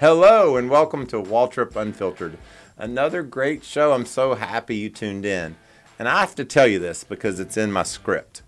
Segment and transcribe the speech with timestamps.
[0.00, 2.38] Hello and welcome to Waltrip Unfiltered.
[2.76, 3.92] Another great show.
[3.92, 5.56] I'm so happy you tuned in.
[5.98, 8.42] And I have to tell you this because it's in my script.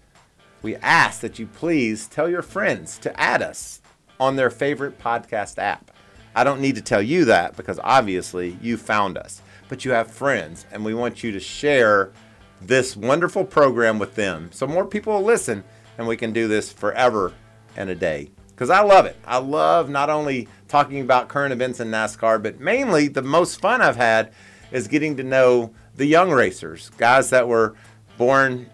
[0.62, 3.82] We ask that you please tell your friends to add us
[4.20, 5.90] on their favorite podcast app.
[6.36, 10.08] I don't need to tell you that because obviously you found us, but you have
[10.08, 12.12] friends and we want you to share
[12.60, 15.64] this wonderful program with them so more people will listen
[15.98, 17.32] and we can do this forever
[17.76, 18.30] and a day.
[18.60, 19.16] Because I love it.
[19.26, 23.80] I love not only talking about current events in NASCAR, but mainly the most fun
[23.80, 24.34] I've had
[24.70, 27.74] is getting to know the young racers, guys that were
[28.18, 28.68] born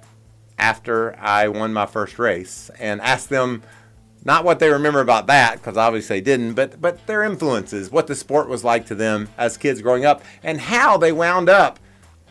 [0.58, 3.62] after I won my first race, and ask them
[4.24, 8.08] not what they remember about that, because obviously they didn't, but but their influences, what
[8.08, 11.78] the sport was like to them as kids growing up, and how they wound up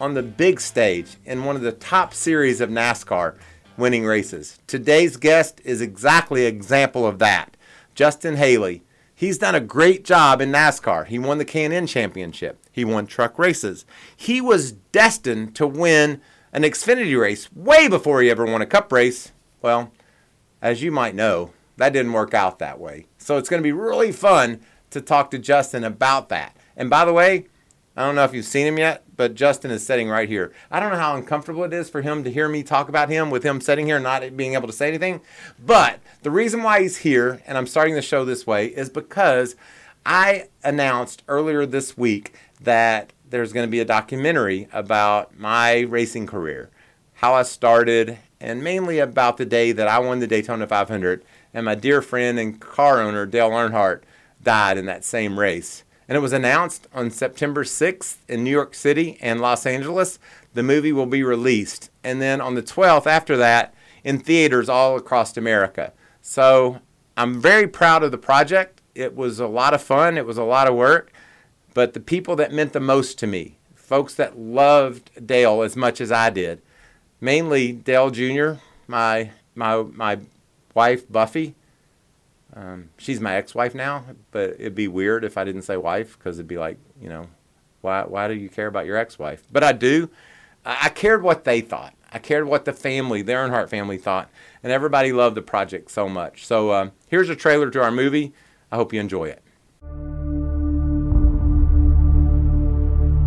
[0.02, 3.36] on the big stage in one of the top series of NASCAR
[3.78, 4.58] winning races.
[4.68, 7.55] Today's guest is exactly an example of that.
[7.96, 8.84] Justin Haley.
[9.16, 11.08] He's done a great job in NASCAR.
[11.08, 12.60] He won the K&N championship.
[12.72, 13.86] He won truck races.
[14.16, 16.22] He was destined to win
[16.52, 19.32] an Xfinity race way before he ever won a cup race.
[19.62, 19.92] Well,
[20.62, 23.08] as you might know, that didn't work out that way.
[23.18, 24.60] So it's going to be really fun
[24.90, 26.56] to talk to Justin about that.
[26.76, 27.48] And by the way,
[27.98, 30.52] I don't know if you've seen him yet, but Justin is sitting right here.
[30.70, 33.30] I don't know how uncomfortable it is for him to hear me talk about him
[33.30, 35.22] with him sitting here not being able to say anything.
[35.58, 39.56] But the reason why he's here, and I'm starting the show this way, is because
[40.06, 46.28] I announced earlier this week that there's going to be a documentary about my racing
[46.28, 46.70] career,
[47.14, 51.66] how I started, and mainly about the day that I won the Daytona 500 and
[51.66, 54.02] my dear friend and car owner, Dale Earnhardt,
[54.44, 58.76] died in that same race and it was announced on September 6th in New York
[58.76, 60.20] City and Los Angeles.
[60.54, 64.96] The movie will be released, and then on the 12th after that in theaters all
[64.96, 65.94] across America.
[66.22, 66.80] So
[67.18, 68.82] I'm very proud of the project.
[68.94, 71.12] It was a lot of fun, it was a lot of work,
[71.74, 76.00] but the people that meant the most to me, folks that loved Dale as much
[76.00, 76.62] as I did,
[77.20, 78.54] mainly Dale Jr.,
[78.88, 80.20] my my my
[80.74, 81.56] wife Buffy,
[82.56, 86.40] um, she's my ex-wife now, but it'd be weird if I didn't say wife because
[86.40, 87.28] it'd be like, you know,
[87.82, 89.44] why why do you care about your ex-wife?
[89.52, 90.10] But I do.
[90.66, 91.94] I, I cared what they thought.
[92.12, 94.30] I cared what the family, the Earnhardt family, thought,
[94.64, 96.46] and everybody loved the project so much.
[96.46, 98.34] So um, here's a trailer to our movie.
[98.72, 99.44] I hope you enjoy it.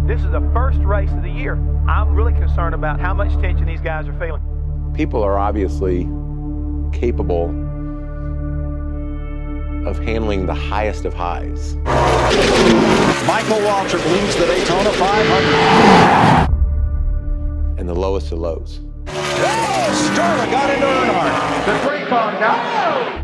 [0.08, 1.56] This is the first race of the year.
[1.86, 4.42] I'm really concerned about how much tension these guys are feeling.
[4.94, 6.08] People are obviously
[6.98, 7.67] capable
[9.86, 11.74] of handling the highest of highs.
[13.26, 17.78] Michael Waltrip leads the Daytona 500.
[17.78, 18.80] And the lowest of lows.
[19.06, 21.66] Oh, Sterling got into Earnhardt.
[21.66, 23.22] The three car now.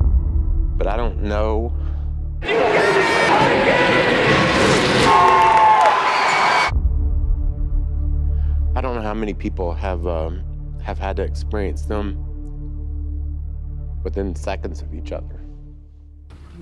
[0.77, 1.73] But I don't know.
[8.77, 10.43] I don't know how many people have um,
[10.83, 12.19] have had to experience them
[14.03, 15.34] within seconds of each other.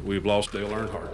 [0.04, 1.12] We've lost Dale Earnhardt.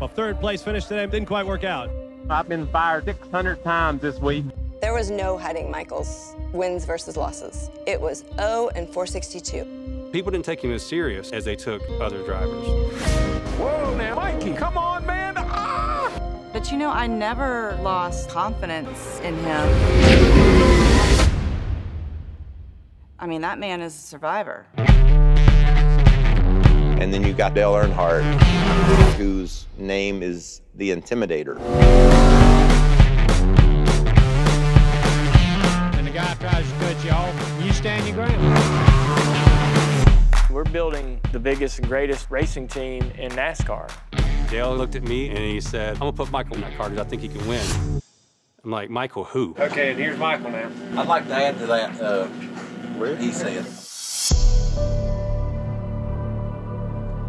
[0.00, 1.90] A third place finish today didn't quite work out.
[2.28, 4.44] I've been fired 600 times this week.
[4.80, 7.70] There was no hiding Michael's wins versus losses.
[7.86, 10.10] It was 0 and 462.
[10.12, 12.66] People didn't take him as serious as they took other drivers.
[13.58, 15.34] Whoa, now, Mikey, come on, man.
[15.36, 16.10] Ah!
[16.52, 20.93] But you know, I never lost confidence in him.
[23.24, 24.66] I mean, that man is a survivor.
[24.76, 25.00] And
[27.10, 28.22] then you got Dale Earnhardt,
[29.14, 31.58] whose name is the Intimidator.
[35.96, 38.36] and the guy tries to cut you off, you stand your ground.
[40.50, 43.90] We're building the biggest and greatest racing team in NASCAR.
[44.50, 47.06] Dale looked at me and he said, I'm gonna put Michael in that car because
[47.06, 47.64] I think he can win.
[48.62, 49.56] I'm like, Michael who?
[49.58, 50.70] Okay, and here's Michael now.
[50.96, 52.28] I'd like to add to that uh,
[52.98, 53.64] where he said.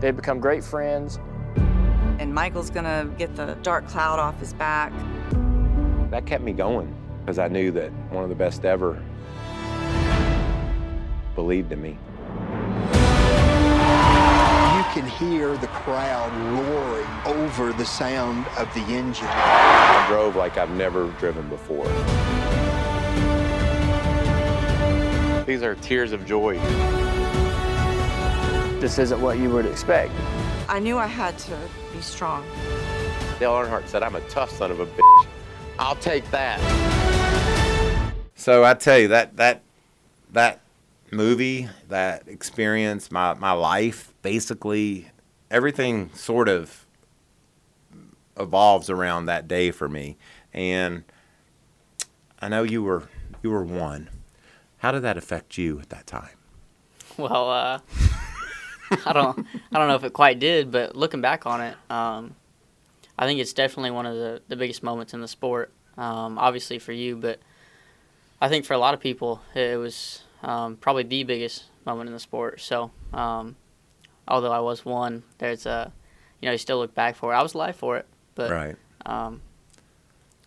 [0.01, 1.19] They've become great friends.
[2.19, 4.93] And Michael's gonna get the dark cloud off his back.
[6.11, 9.01] That kept me going because I knew that one of the best ever
[11.33, 11.97] believed in me.
[14.77, 19.27] You can hear the crowd roaring over the sound of the engine.
[19.27, 21.87] I drove like I've never driven before.
[25.45, 26.57] These are tears of joy.
[28.79, 30.11] This isn't what you would expect.
[30.67, 31.57] I knew I had to
[31.93, 32.43] be strong.
[33.39, 35.27] Dale Earnhardt said, I'm a tough son of a bitch.
[35.77, 36.59] I'll take that.
[38.35, 39.61] So I tell you that that
[40.31, 40.61] that
[41.11, 45.11] movie, that experience, my my life, basically
[45.51, 46.85] everything sort of
[48.37, 50.17] evolves around that day for me.
[50.53, 51.03] And
[52.39, 53.03] I know you were
[53.43, 54.09] you were one.
[54.85, 56.37] How did that affect you at that time?
[57.17, 57.79] Well, uh,
[59.03, 62.35] I don't I don't know if it quite did, but looking back on it, um,
[63.17, 65.71] I think it's definitely one of the, the biggest moments in the sport.
[65.97, 67.39] Um, obviously for you, but
[68.39, 72.13] I think for a lot of people, it was um, probably the biggest moment in
[72.13, 72.61] the sport.
[72.61, 73.55] So, um,
[74.27, 75.91] although I was one, there's a,
[76.41, 77.37] you know, you still look back for it.
[77.37, 78.05] I was alive for it,
[78.35, 78.75] but right.
[79.03, 79.41] Um,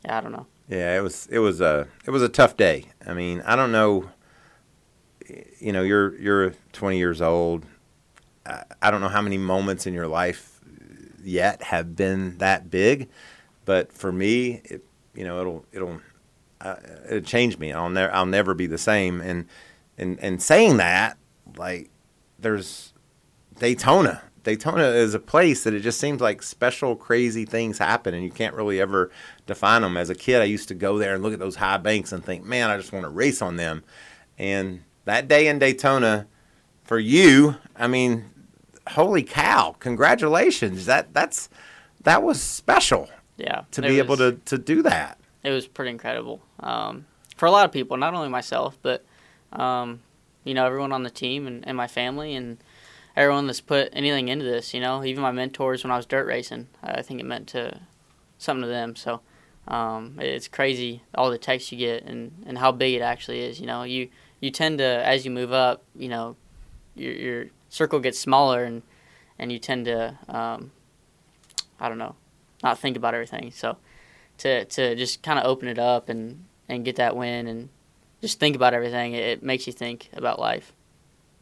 [0.04, 0.46] yeah, I don't know.
[0.68, 2.84] Yeah, it was it was a it was a tough day.
[3.04, 4.10] I mean, I don't know.
[5.58, 7.66] You know, you're you're 20 years old.
[8.46, 10.60] I, I don't know how many moments in your life
[11.22, 13.08] yet have been that big,
[13.64, 14.84] but for me, it,
[15.14, 16.00] you know, it'll it'll
[16.60, 16.76] uh,
[17.08, 17.72] it changed me.
[17.72, 19.20] I'll never I'll never be the same.
[19.20, 19.46] And
[19.96, 21.18] and and saying that,
[21.56, 21.90] like,
[22.38, 22.92] there's
[23.58, 24.22] Daytona.
[24.44, 28.30] Daytona is a place that it just seems like special, crazy things happen, and you
[28.30, 29.10] can't really ever
[29.46, 29.96] define them.
[29.96, 32.24] As a kid, I used to go there and look at those high banks and
[32.24, 33.82] think, man, I just want to race on them.
[34.38, 36.26] And that day in Daytona,
[36.84, 38.26] for you, I mean,
[38.90, 39.74] holy cow!
[39.78, 40.84] Congratulations.
[40.84, 41.48] That that's
[42.02, 43.08] that was special.
[43.38, 45.18] Yeah, to be was, able to to do that.
[45.42, 47.06] It was pretty incredible um,
[47.36, 49.02] for a lot of people, not only myself, but
[49.52, 50.00] um,
[50.44, 52.58] you know everyone on the team and, and my family and
[53.16, 54.74] everyone that's put anything into this.
[54.74, 57.80] You know, even my mentors when I was dirt racing, I think it meant to
[58.36, 58.94] something to them.
[58.94, 59.22] So
[59.68, 63.58] um, it's crazy all the texts you get and, and how big it actually is.
[63.58, 66.36] You know, you you tend to as you move up, you know,
[66.94, 68.82] your your circle gets smaller and
[69.38, 70.72] and you tend to um,
[71.80, 72.14] I don't know,
[72.62, 73.52] not think about everything.
[73.52, 73.76] So
[74.38, 77.68] to to just kind of open it up and and get that win and
[78.20, 80.72] just think about everything, it, it makes you think about life.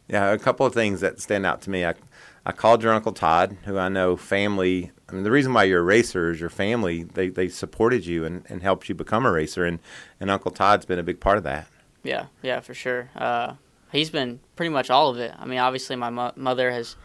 [0.08, 1.84] Yeah, a couple of things that stand out to me.
[1.84, 1.94] I,
[2.44, 4.93] I called your uncle Todd, who I know family.
[5.08, 7.02] I mean, the reason why you're a racer is your family.
[7.02, 9.81] They they supported you and, and helped you become a racer, and,
[10.20, 11.66] and Uncle Todd's been a big part of that.
[12.06, 13.11] Yeah, yeah, for sure.
[13.14, 13.55] Uh,
[13.93, 15.32] he's been pretty much all of it.
[15.38, 16.97] I mean, obviously my mo- mother has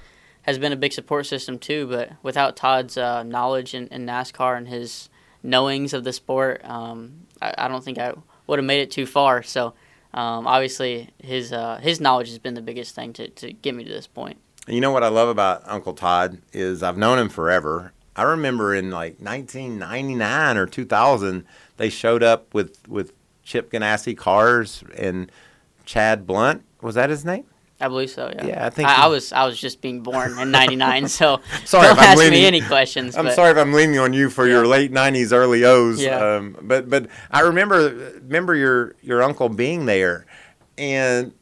[0.44, 4.58] has been a big support system too, but without Todd's uh, knowledge in, in, NASCAR
[4.58, 5.08] and his
[5.44, 8.14] knowings of the sport, um, I, I don't think I
[8.48, 9.44] would have made it too far.
[9.44, 9.76] So
[10.14, 13.84] um, obviously his uh, his knowledge has been the biggest thing to, to get me
[13.84, 14.38] to this point.
[14.68, 17.94] You know what I love about Uncle Todd is I've known him forever.
[18.16, 21.46] I remember in like 1999 or 2000,
[21.78, 25.32] they showed up with with Chip Ganassi cars and
[25.86, 26.64] Chad Blount.
[26.82, 27.46] was that his name?
[27.80, 28.32] I believe so.
[28.36, 28.46] Yeah.
[28.46, 31.40] Yeah, I think I, he, I was I was just being born in '99, so
[31.66, 33.18] sorry don't if I'm ask leaning, me any questions.
[33.18, 34.54] I'm but, sorry if I'm leaning on you for Yeah.
[34.58, 36.00] your late '90s, early O's.
[36.00, 36.18] Yeah.
[36.20, 37.90] Um, but but I remember
[38.22, 40.28] remember your your uncle being there,
[40.78, 41.34] and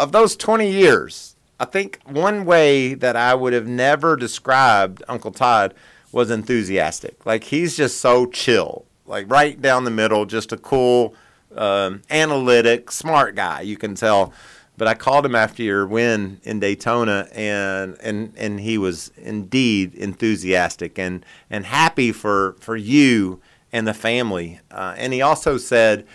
[0.00, 5.30] of those 20 years, I think one way that I would have never described Uncle
[5.30, 5.74] Todd
[6.10, 7.24] was enthusiastic.
[7.24, 11.14] Like he's just so chill, like right down the middle, just a cool,
[11.56, 13.60] um, analytic, smart guy.
[13.60, 14.32] You can tell.
[14.78, 19.94] But I called him after your win in Daytona, and and and he was indeed
[19.94, 23.42] enthusiastic and and happy for for you
[23.72, 24.60] and the family.
[24.70, 26.06] Uh, and he also said,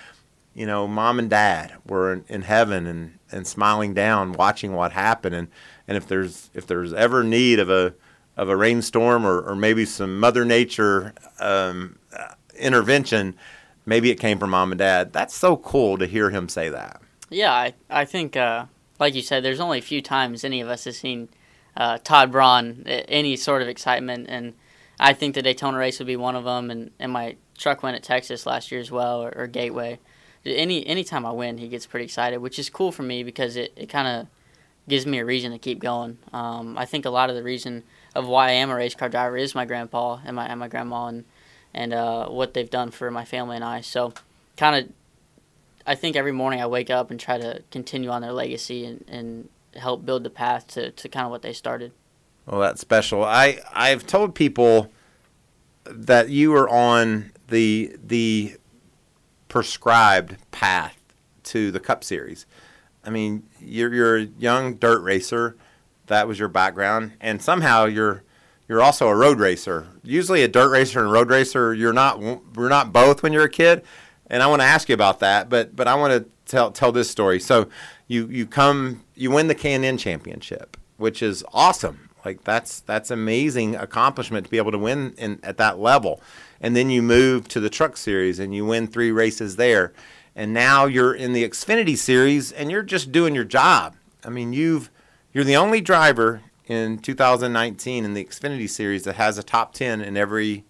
[0.55, 4.93] you know, mom and dad were in, in heaven and and smiling down, watching what
[4.93, 5.35] happened.
[5.35, 5.49] And
[5.87, 7.93] and if there's if there's ever need of a
[8.37, 11.97] of a rainstorm or, or maybe some Mother Nature um,
[12.57, 13.35] intervention,
[13.85, 15.13] maybe it came from mom and dad.
[15.13, 17.01] That's so cool to hear him say that.
[17.29, 18.65] Yeah, I I think uh,
[18.99, 21.29] like you said, there's only a few times any of us has seen
[21.75, 24.53] uh, Todd Braun any sort of excitement, and
[24.99, 26.71] I think the Daytona race would be one of them.
[26.71, 29.99] And, and my truck win at Texas last year as well, or, or Gateway.
[30.45, 33.73] Any anytime I win, he gets pretty excited, which is cool for me because it,
[33.75, 34.27] it kind of
[34.87, 36.19] gives me a reason to keep going.
[36.31, 37.83] Um, I think a lot of the reason
[38.13, 40.67] of why I am a race car driver is my grandpa and my and my
[40.67, 41.25] grandma and
[41.75, 43.81] and uh, what they've done for my family and I.
[43.81, 44.13] So,
[44.57, 44.91] kind of,
[45.85, 49.03] I think every morning I wake up and try to continue on their legacy and,
[49.07, 51.91] and help build the path to, to kind of what they started.
[52.47, 53.23] Well, that's special.
[53.23, 54.91] I I've told people
[55.83, 58.55] that you are on the the
[59.49, 60.97] prescribed path
[61.43, 62.45] to the Cup Series.
[63.03, 65.57] I mean, you're you're a young dirt racer.
[66.07, 68.23] That was your background, and somehow you're
[68.67, 69.87] you're also a road racer.
[70.03, 72.19] Usually, a dirt racer and road racer, you're not
[72.55, 73.83] we're not both when you're a kid.
[74.27, 76.91] And I want to ask you about that, but but I want to tell tell
[76.91, 77.39] this story.
[77.39, 77.69] So
[78.07, 82.09] you you come you win the K&N championship, which is awesome.
[82.25, 86.21] Like that's that's amazing accomplishment to be able to win in, at that level.
[86.59, 89.93] And then you move to the truck series and you win three races there.
[90.35, 93.95] and now you're in the Xfinity Series, and you're just doing your job.
[94.23, 94.91] I mean, you've
[95.33, 100.01] you're the only driver in 2019 in the Xfinity Series that has a top 10
[100.01, 100.65] in every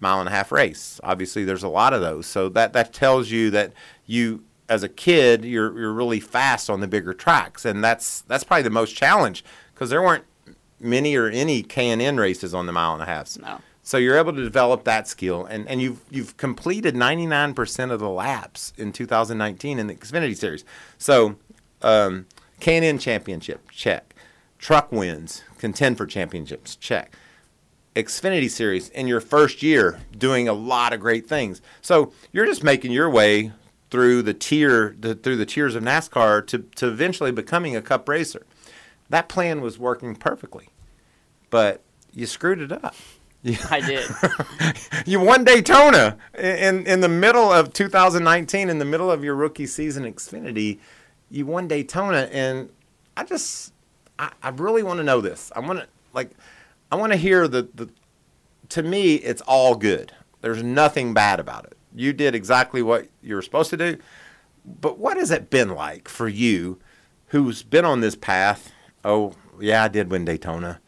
[0.00, 1.00] mile and a half race.
[1.02, 3.72] Obviously, there's a lot of those, so that that tells you that
[4.06, 8.44] you, as a kid, you're you're really fast on the bigger tracks, and that's that's
[8.44, 10.24] probably the most challenge because there weren't
[10.80, 13.38] many or any K and N races on the mile and a half.
[13.38, 13.60] No.
[13.82, 18.08] So you're able to develop that skill, and, and you've you've completed 99% of the
[18.08, 20.64] laps in 2019 in the Xfinity Series.
[20.98, 21.36] So
[21.82, 22.26] um,
[22.58, 24.05] K&N Championship check,
[24.58, 27.14] truck wins, contend for championships check.
[27.94, 31.62] Xfinity Series in your first year, doing a lot of great things.
[31.80, 33.52] So you're just making your way
[33.90, 38.08] through the tier the, through the tiers of NASCAR to to eventually becoming a Cup
[38.08, 38.44] racer.
[39.08, 40.68] That plan was working perfectly,
[41.48, 41.82] but
[42.12, 42.94] you screwed it up.
[43.70, 44.10] I did.
[45.06, 49.66] you won Daytona in in the middle of 2019, in the middle of your rookie
[49.66, 50.80] season, Xfinity.
[51.30, 52.70] You won Daytona, and
[53.16, 53.72] I just,
[54.18, 55.52] I, I really want to know this.
[55.54, 56.30] I want to like,
[56.90, 57.88] I want to hear the the.
[58.70, 60.12] To me, it's all good.
[60.40, 61.76] There's nothing bad about it.
[61.94, 63.96] You did exactly what you were supposed to do.
[64.64, 66.78] But what has it been like for you,
[67.28, 68.72] who's been on this path?
[69.04, 70.80] Oh, yeah, I did win Daytona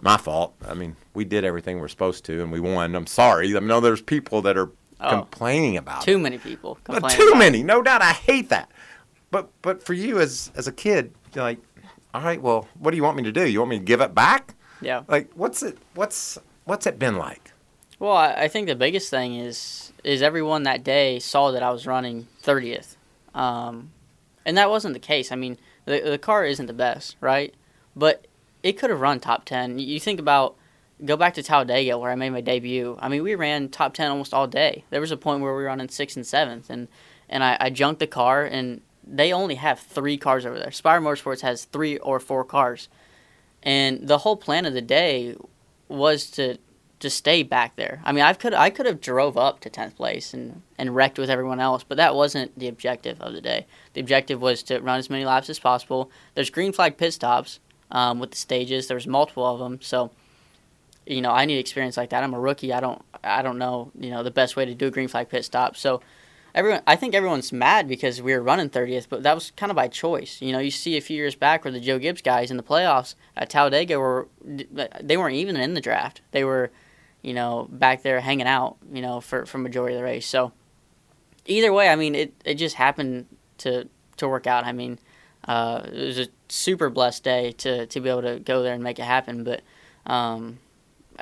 [0.00, 0.54] my fault.
[0.66, 2.94] I mean, we did everything we're supposed to, and we won.
[2.94, 3.56] I'm sorry.
[3.56, 6.20] I know there's people that are Oh, complaining about Too it.
[6.20, 6.78] many people.
[6.84, 8.00] But too many, no doubt.
[8.00, 8.70] I hate that.
[9.30, 11.58] But but for you as as a kid, like,
[12.16, 13.46] all right, well, what do you want me to do?
[13.46, 14.54] You want me to give it back?
[14.80, 15.02] Yeah.
[15.06, 15.76] Like, what's it?
[15.94, 17.52] What's what's it been like?
[17.98, 21.86] Well, I, think the biggest thing is is everyone that day saw that I was
[21.86, 22.96] running 30th,
[23.34, 23.90] um,
[24.46, 25.30] and that wasn't the case.
[25.30, 27.54] I mean, the the car isn't the best, right?
[27.94, 28.26] But
[28.62, 29.78] it could have run top 10.
[29.78, 30.56] You think about
[31.04, 32.96] go back to Talladega where I made my debut.
[32.98, 34.84] I mean, we ran top 10 almost all day.
[34.88, 36.88] There was a point where we were running sixth and seventh, and
[37.28, 40.70] and I, I junked the car, and they only have three cars over there.
[40.72, 42.88] Spire Motorsports has three or four cars,
[43.62, 45.36] and the whole plan of the day
[45.88, 46.58] was to
[46.98, 48.00] to stay back there.
[48.04, 51.18] I mean, I could I could have drove up to tenth place and and wrecked
[51.18, 53.66] with everyone else, but that wasn't the objective of the day.
[53.92, 56.10] The objective was to run as many laps as possible.
[56.34, 57.60] There's green flag pit stops
[57.90, 58.88] um, with the stages.
[58.88, 60.10] There's multiple of them, so
[61.06, 62.24] you know I need experience like that.
[62.24, 62.72] I'm a rookie.
[62.72, 65.28] I don't I don't know you know the best way to do a green flag
[65.28, 65.76] pit stop.
[65.76, 66.00] So
[66.56, 69.76] everyone I think everyone's mad because we were running 30th, but that was kind of
[69.76, 70.42] by choice.
[70.42, 72.64] You know, you see a few years back where the Joe Gibbs guys in the
[72.64, 76.22] playoffs at Talladega were they weren't even in the draft.
[76.32, 76.72] They were
[77.26, 80.28] you know, back there hanging out, you know, for, for majority of the race.
[80.28, 80.52] So
[81.44, 83.26] either way, I mean, it, it just happened
[83.58, 84.64] to to work out.
[84.64, 85.00] I mean,
[85.48, 88.82] uh, it was a super blessed day to, to be able to go there and
[88.82, 89.42] make it happen.
[89.42, 89.62] But
[90.06, 90.60] um,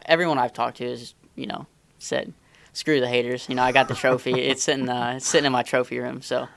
[0.05, 1.67] everyone I've talked to has, you know,
[1.99, 2.35] said,
[2.75, 3.49] screw the haters.
[3.49, 4.33] You know, I got the trophy.
[4.43, 6.49] it's sitting uh, it's sitting in my trophy room, so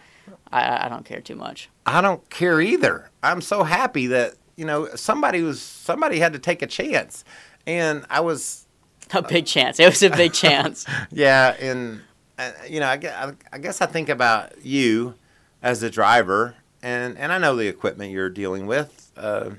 [0.52, 1.70] I, I don't care too much.
[1.86, 3.10] I don't care either.
[3.24, 7.24] I'm so happy that you know somebody was somebody had to take a chance,
[7.66, 8.68] and I was
[9.14, 9.80] a big chance.
[9.80, 10.86] It was a big chance.
[11.12, 12.02] yeah, and
[12.38, 15.16] uh, you know, I guess, I guess I think about you
[15.62, 19.12] as a driver, and and I know the equipment you're dealing with.
[19.16, 19.52] Uh,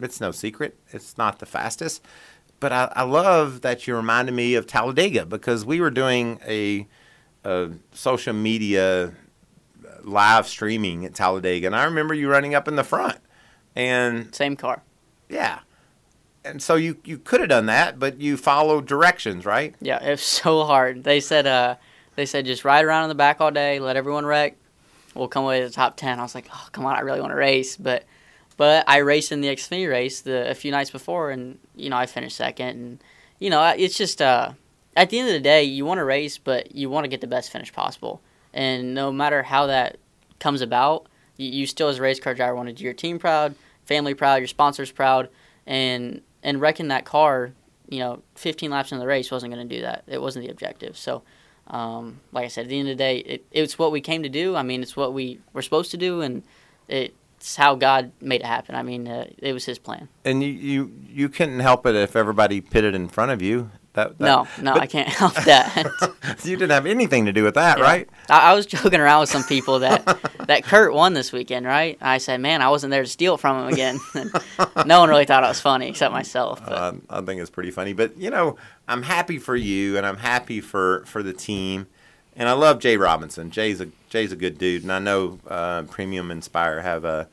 [0.00, 2.02] it's no secret; it's not the fastest.
[2.58, 6.86] But I, I love that you reminded me of Talladega because we were doing a,
[7.44, 9.12] a social media
[10.02, 13.18] live streaming at Talladega, and I remember you running up in the front,
[13.74, 14.82] and same car.
[15.28, 15.60] Yeah,
[16.44, 19.74] and so you you could have done that, but you followed directions, right?
[19.80, 21.04] Yeah, it was so hard.
[21.04, 21.76] They said uh
[22.14, 24.56] they said just ride around in the back all day, let everyone wreck.
[25.14, 26.18] We'll come away to the top ten.
[26.18, 28.04] I was like, oh come on, I really want to race, but
[28.56, 31.96] but I raced in the Xfinity race the a few nights before, and you know
[31.96, 33.04] I finished second, and
[33.38, 34.52] you know it's just uh
[34.96, 37.20] at the end of the day you want to race, but you want to get
[37.20, 38.20] the best finish possible,
[38.52, 39.98] and no matter how that
[40.38, 43.18] comes about, you, you still as a race car driver want to do your team
[43.18, 45.28] proud, family proud, your sponsors proud,
[45.66, 47.52] and and wrecking that car,
[47.88, 50.04] you know, 15 laps in the race wasn't going to do that.
[50.06, 50.96] It wasn't the objective.
[50.96, 51.22] So,
[51.66, 54.22] um, like I said, at the end of the day, it, it's what we came
[54.22, 54.54] to do.
[54.54, 56.42] I mean, it's what we were supposed to do, and
[57.46, 58.74] it's how God made it happen.
[58.74, 60.08] I mean, uh, it was His plan.
[60.24, 63.70] And you, you you couldn't help it if everybody pitted in front of you.
[63.92, 65.86] That, that no, no, I can't help that.
[66.44, 67.84] you didn't have anything to do with that, Yeah.
[67.84, 68.08] right?
[68.28, 70.04] I, I was joking around with some people that
[70.48, 71.96] that Kurt won this weekend, right?
[72.00, 74.00] I said, man, I wasn't there to steal from him again.
[74.84, 76.60] No one really thought it was funny except myself.
[76.64, 76.72] But.
[76.72, 77.92] Uh, I think it's pretty funny.
[77.92, 78.56] But you know,
[78.88, 81.86] I'm happy for you, and I'm happy for for the team,
[82.36, 83.50] and I love Jay Robinson.
[83.50, 87.28] Jay's a Jay's a good dude, and I know uh, Premium and Spire have a,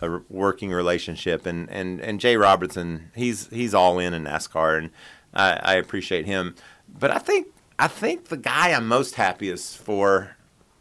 [0.00, 4.90] a working relationship, and, and and Jay Robinson, he's he's all in in NASCAR, and
[5.34, 6.54] I, I appreciate him.
[6.88, 7.48] But I think
[7.78, 10.36] I think the guy I'm most happiest for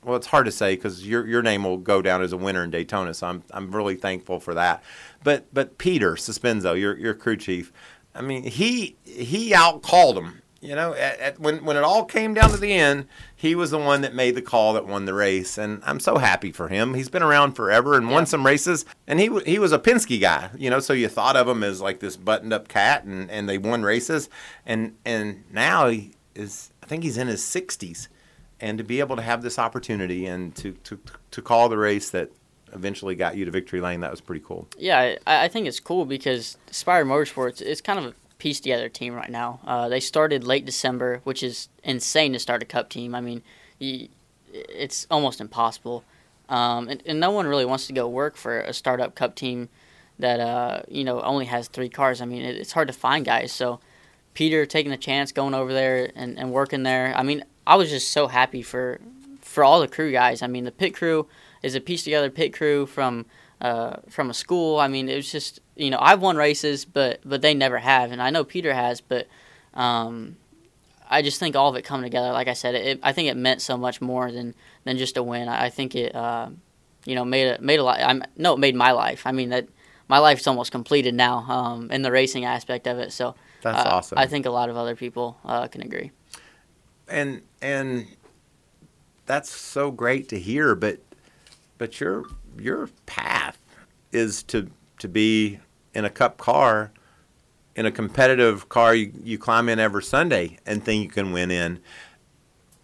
[0.05, 2.63] well, it's hard to say because your your name will go down as a winner
[2.63, 3.13] in Daytona.
[3.13, 4.83] So I'm I'm really thankful for that.
[5.23, 7.73] But but Peter Sospenzo, your your crew chief,
[8.13, 10.41] I mean he he outcalled him.
[10.65, 13.71] You know, at, at, when when it all came down to the end, he was
[13.71, 16.67] the one that made the call that won the race, and I'm so happy for
[16.67, 16.93] him.
[16.93, 18.13] He's been around forever and yeah.
[18.13, 20.49] won some races, and he he was a Penske guy.
[20.57, 23.47] You know, so you thought of him as like this buttoned up cat, and and
[23.47, 24.29] they won races,
[24.65, 28.07] and and now he is I think he's in his 60s
[28.59, 30.99] and to be able to have this opportunity and to, to,
[31.31, 32.31] to call the race that
[32.73, 34.67] eventually got you to victory lane, that was pretty cool.
[34.77, 38.89] Yeah, I, I think it's cool because Spire Motorsports is kind of a pieced together
[38.89, 39.59] team right now.
[39.65, 43.15] Uh, they started late December, which is insane to start a cup team.
[43.15, 43.41] I mean,
[43.79, 46.03] it's almost impossible.
[46.47, 49.67] Um, and, and, no one really wants to go work for a startup cup team
[50.19, 52.21] that uh, you know only has three cars.
[52.21, 53.51] I mean, it, it's hard to find guys.
[53.51, 53.79] So
[54.35, 57.13] Peter taking the chance, going over there and, and working there.
[57.17, 58.99] I mean, I was just so happy for
[59.41, 60.43] for all the crew guys.
[60.43, 61.27] I mean, the pit crew
[61.63, 63.25] is a piece together pit crew from
[63.61, 64.79] uh, from a school.
[64.79, 68.11] I mean, it was just you know I've won races, but but they never have,
[68.11, 69.27] and I know Peter has, but
[69.73, 70.37] um,
[71.09, 72.31] I just think all of it coming together.
[72.31, 75.23] Like I said, it, I think it meant so much more than than just a
[75.23, 75.47] win.
[75.47, 76.49] I, think it uh,
[77.05, 77.99] you know made a made a lot.
[77.99, 79.23] I'm no, it made my life.
[79.25, 79.67] I mean that
[80.07, 83.11] my life's almost completed now um, in the racing aspect of it.
[83.11, 84.17] So that's uh, awesome.
[84.17, 86.11] I think a lot of other people uh, can agree
[87.07, 88.07] and and
[89.25, 90.75] that's so great to hear.
[90.75, 90.99] But
[91.77, 92.25] but your
[92.59, 93.57] your path
[94.11, 94.69] is to
[94.99, 95.59] to be
[95.93, 96.91] in a cup car,
[97.75, 101.51] in a competitive car you, you climb in every Sunday and think you can win
[101.51, 101.79] in.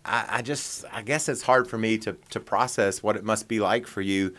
[0.04, 3.48] I, I just I guess it's hard for me to to process what it must
[3.48, 4.34] be like for you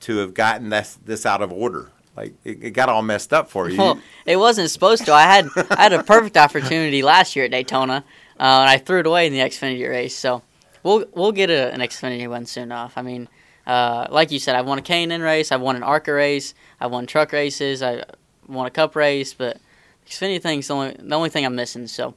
[0.00, 1.90] to have gotten this this out of order.
[2.16, 3.76] Like it, it, got all messed up for you.
[3.76, 5.12] Well, it wasn't supposed to.
[5.12, 8.04] I had I had a perfect opportunity last year at Daytona
[8.38, 10.16] uh, and I threw it away in the Xfinity race.
[10.16, 10.42] So
[10.82, 12.94] we'll we'll get a, an Xfinity one soon enough.
[12.96, 13.28] I mean,
[13.66, 16.90] uh, like you said, I've won a K&N race, I've won an ARCA race, I've
[16.90, 18.04] won truck races, I
[18.46, 19.58] won a Cup race, but
[20.06, 21.86] Xfinity thing's the only the only thing I'm missing.
[21.86, 22.14] So.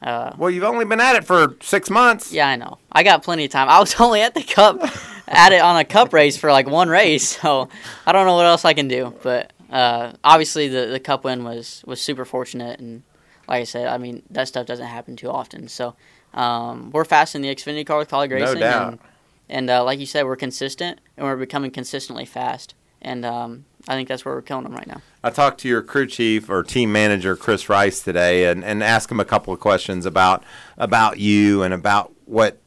[0.00, 2.32] Uh, well, you've only been at it for six months.
[2.32, 2.78] Yeah, I know.
[2.92, 3.68] I got plenty of time.
[3.68, 4.80] I was only at the cup,
[5.26, 7.68] at it on a cup race for like one race, so
[8.06, 9.12] I don't know what else I can do.
[9.22, 13.02] But uh, obviously, the the cup win was was super fortunate, and
[13.48, 15.66] like I said, I mean that stuff doesn't happen too often.
[15.68, 15.96] So
[16.34, 18.54] um, we're fast in the Xfinity car with Kaulig Racing.
[18.54, 18.88] No doubt.
[18.92, 18.98] And,
[19.48, 22.74] and uh, like you said, we're consistent and we're becoming consistently fast.
[23.00, 25.00] And um, I think that's where we're killing them right now.
[25.22, 29.10] I talked to your crew chief or team manager Chris Rice today, and, and asked
[29.10, 30.42] him a couple of questions about
[30.76, 32.58] about you and about what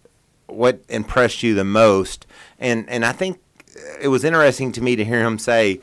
[0.47, 2.25] what impressed you the most.
[2.59, 3.41] And and I think
[4.01, 5.81] it was interesting to me to hear him say,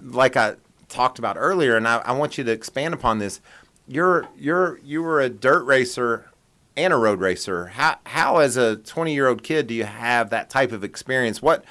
[0.00, 0.54] like I
[0.88, 3.40] talked about earlier, and I, I want you to expand upon this
[3.86, 6.30] you're you're you were a dirt racer
[6.76, 7.66] and a road racer.
[7.66, 11.40] How how as a 20 year old kid do you have that type of experience?
[11.40, 11.64] What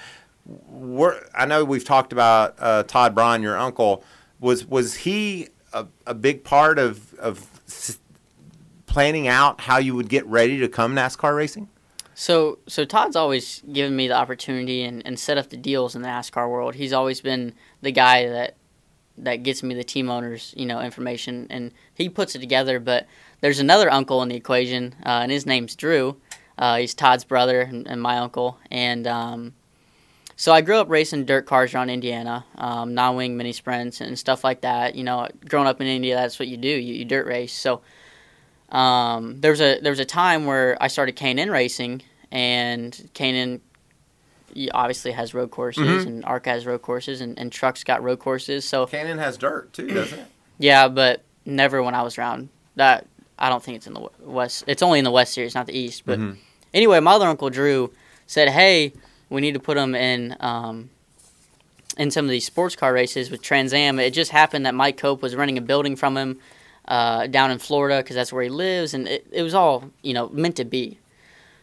[1.33, 4.03] I know we've talked about uh, Todd Braun, your uncle.
[4.39, 7.47] Was was he a, a big part of of
[8.85, 11.69] planning out how you would get ready to come NASCAR racing?
[12.15, 16.01] So so Todd's always given me the opportunity and, and set up the deals in
[16.01, 16.75] the NASCAR world.
[16.75, 18.55] He's always been the guy that
[19.17, 22.79] that gets me the team owners, you know, information, and he puts it together.
[22.79, 23.07] But
[23.43, 26.15] there's another uncle in the equation, uh, and his name's Drew.
[26.57, 29.53] Uh, he's Todd's brother and, and my uncle, and um,
[30.37, 34.45] so I grew up racing dirt cars around Indiana, um, non-wing mini sprints and stuff
[34.45, 34.95] like that.
[34.95, 36.69] You know, growing up in Indiana, that's what you do.
[36.69, 37.51] You, you dirt race.
[37.51, 37.81] So
[38.69, 42.01] um, there was a there was a time where I started K&N racing,
[42.31, 43.59] and K&N
[44.73, 46.07] obviously has road courses mm-hmm.
[46.07, 48.63] and ARCA has road courses and, and trucks got road courses.
[48.63, 50.27] So K&N has dirt too, doesn't it?
[50.59, 52.47] Yeah, but never when I was around.
[52.75, 53.05] That
[53.37, 54.63] I don't think it's in the west.
[54.67, 56.03] It's only in the west series, not the east.
[56.05, 56.39] But mm-hmm.
[56.73, 57.91] anyway, my other uncle Drew
[58.27, 58.93] said, "Hey,
[59.29, 60.89] we need to put him in." Um,
[61.97, 64.97] in some of these sports car races with Trans Am, it just happened that Mike
[64.97, 66.39] Cope was renting a building from him
[66.87, 70.13] uh, down in Florida because that's where he lives, and it, it was all you
[70.13, 70.97] know meant to be.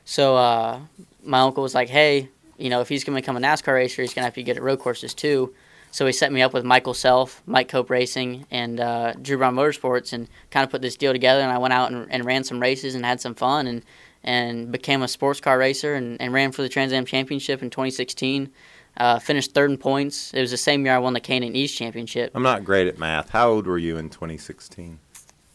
[0.04, 0.80] So uh,
[1.22, 2.28] my uncle was like, "Hey,
[2.58, 4.42] you know, if he's going to become a NASCAR racer, he's going to have to
[4.42, 5.54] get at road courses too.
[5.92, 9.54] So he set me up with Michael Self, Mike Cope Racing, and uh, Drew Braun
[9.54, 11.40] Motorsports, and kind of put this deal together.
[11.40, 13.82] And I went out and, and, ran some races and had some fun, and
[14.22, 17.70] and became a sports car racer, and, and ran for the Trans Am Championship in
[17.70, 18.50] 2016.
[18.96, 20.34] Uh, finished third in points.
[20.34, 22.32] It was the same year I won the K&N East Championship.
[22.34, 23.30] I'm not great at math.
[23.30, 24.98] How old were you in 2016?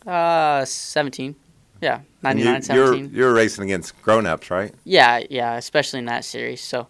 [0.07, 1.35] Uh, 17.
[1.81, 3.05] Yeah, 99, you, 17.
[3.05, 4.73] You're, you're racing against grown-ups, right?
[4.85, 6.61] Yeah, yeah, especially in that series.
[6.61, 6.87] So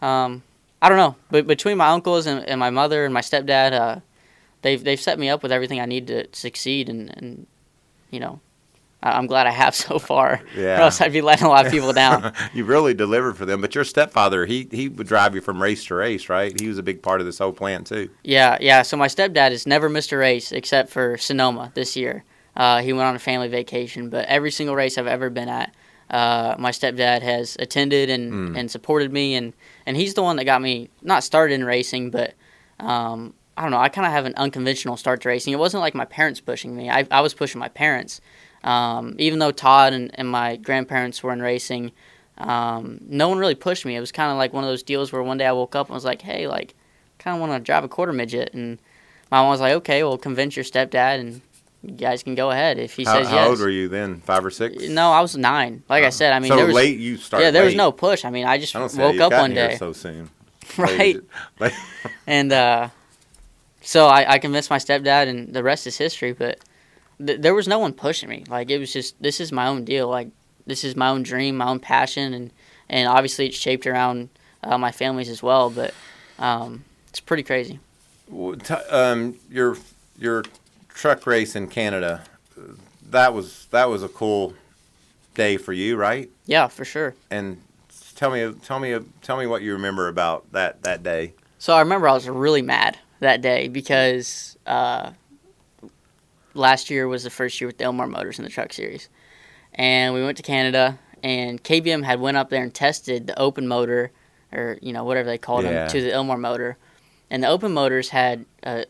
[0.00, 0.42] um,
[0.82, 4.00] I don't know, but between my uncles and, and my mother and my stepdad, uh,
[4.62, 7.46] they've they've set me up with everything I need to succeed, and, and
[8.10, 8.40] you know,
[9.02, 10.40] I- I'm glad I have so far.
[10.56, 10.78] Yeah.
[10.78, 12.32] Or else I'd be letting a lot of people down.
[12.54, 13.60] you really delivered for them.
[13.60, 16.58] But your stepfather, he he would drive you from race to race, right?
[16.58, 18.08] He was a big part of this whole plan too.
[18.24, 18.80] Yeah, yeah.
[18.82, 22.24] So my stepdad has never missed a race except for Sonoma this year.
[22.56, 25.72] Uh, he went on a family vacation, but every single race I've ever been at,
[26.10, 28.58] uh, my stepdad has attended and, Mm.
[28.58, 29.52] and supported me, and,
[29.86, 32.34] and he's the one that got me not started in racing, but
[32.78, 33.78] um, I don't know.
[33.78, 35.52] I kind of have an unconventional start to racing.
[35.52, 36.90] It wasn't like my parents pushing me.
[36.90, 38.20] I, I was pushing my parents.
[38.64, 41.92] Um, even though Todd and, and my grandparents were in racing,
[42.38, 43.96] um, no one really pushed me.
[43.96, 45.88] It was kind of like one of those deals where one day I woke up
[45.88, 46.74] and was like, hey, like,
[47.18, 48.54] kind of want to drive a quarter midget.
[48.54, 48.78] And
[49.30, 51.42] my mom was like, okay, well, convince your stepdad and
[51.82, 53.44] you guys can go ahead if he how, says how yes.
[53.44, 54.20] How old were you then?
[54.20, 54.88] Five or six?
[54.88, 55.82] No, I was nine.
[55.88, 57.46] Like I said, I mean, so there was, late you started.
[57.46, 58.24] Yeah, there was no push.
[58.24, 59.76] I mean, I just I don't woke up one day.
[59.76, 60.30] so soon.
[60.76, 61.16] right.
[61.58, 61.72] Late-
[62.26, 62.88] and uh,
[63.80, 66.32] so I, I convinced my stepdad, and the rest is history.
[66.32, 66.60] But
[67.24, 68.44] th- there was no one pushing me.
[68.48, 70.08] Like it was just this is my own deal.
[70.08, 70.28] Like
[70.66, 72.50] this is my own dream, my own passion, and
[72.90, 74.28] and obviously it's shaped around
[74.62, 75.70] uh, my family's as well.
[75.70, 75.94] But
[76.38, 77.80] um, it's pretty crazy.
[78.90, 79.78] Um, your
[80.18, 80.44] your
[80.94, 82.22] truck race in Canada,
[83.10, 84.54] that was that was a cool
[85.34, 86.30] day for you, right?
[86.46, 87.14] Yeah, for sure.
[87.30, 87.60] And
[88.16, 91.34] tell me tell me tell me what you remember about that that day.
[91.58, 95.10] So I remember I was really mad that day because uh,
[96.54, 99.08] last year was the first year with the Ilmor Motors in the Truck Series,
[99.74, 103.68] and we went to Canada, and KBM had went up there and tested the open
[103.68, 104.10] motor,
[104.52, 105.84] or you know whatever they called Yeah.
[105.84, 106.76] them, to the Ilmor motor,
[107.30, 108.86] and the open motors had a,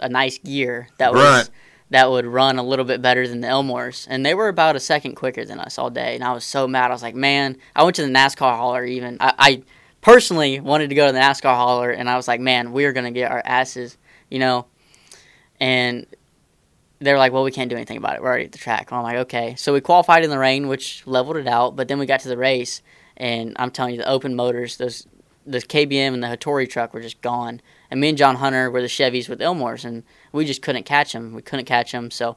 [0.00, 1.50] a, nice gear that was
[1.90, 4.80] that would run a little bit better than the Ilmors, and they were about a
[4.80, 6.90] second quicker than us all day, and I was so mad.
[6.90, 9.18] I was like, man, I went to the NASCAR hauler even.
[9.20, 9.62] I, I
[10.00, 12.92] personally wanted to go to the NASCAR hauler, and I was like, man, we are
[12.92, 13.96] gonna get our asses,
[14.30, 14.66] you know.
[15.60, 16.06] And
[16.98, 18.22] they were like, well, we can't do anything about it.
[18.22, 18.90] We're already at the track.
[18.90, 19.54] And I'm like, okay.
[19.56, 21.76] So we qualified in the rain, which leveled it out.
[21.76, 22.82] But then we got to the race,
[23.16, 25.06] and I'm telling you, the open motors, those
[25.46, 27.60] the KBM and the Hattori truck were just gone.
[27.90, 31.12] And me and John Hunter were the Chevys with Ilmors, and we just couldn't catch
[31.12, 31.34] them.
[31.34, 32.10] We couldn't catch them.
[32.10, 32.36] So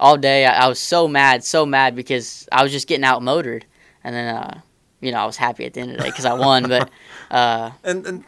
[0.00, 3.62] all day I, I was so mad, so mad because I was just getting outmotored.
[4.04, 4.60] And then, uh,
[5.00, 6.68] you know, I was happy at the end of the day because I won.
[6.68, 6.90] But
[7.30, 8.24] uh, And, and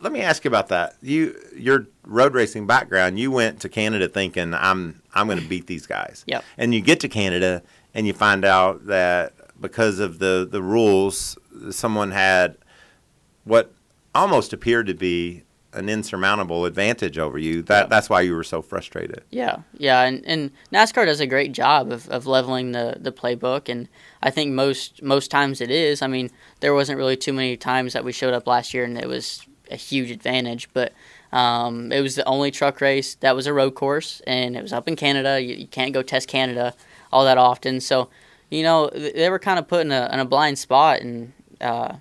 [0.00, 0.96] let me ask you about that.
[1.00, 5.66] You your road racing background, you went to Canada thinking I'm I'm going to beat
[5.66, 6.24] these guys.
[6.26, 6.44] Yep.
[6.58, 7.62] And you get to Canada
[7.94, 11.38] and you find out that because of the the rules,
[11.70, 12.56] someone had
[13.44, 13.72] what
[14.14, 17.62] almost appeared to be an insurmountable advantage over you.
[17.62, 19.22] That that's why you were so frustrated.
[19.30, 23.68] Yeah, yeah, and, and NASCAR does a great job of, of leveling the, the playbook,
[23.68, 23.88] and
[24.22, 26.02] I think most most times it is.
[26.02, 26.30] I mean,
[26.60, 29.46] there wasn't really too many times that we showed up last year and it was
[29.70, 30.92] a huge advantage, but
[31.32, 34.72] um, it was the only truck race that was a road course, and it was
[34.72, 35.40] up in Canada.
[35.40, 36.74] You, you can't go test Canada
[37.10, 38.10] all that often, so
[38.50, 41.94] you know they were kind of put in a, in a blind spot, and uh,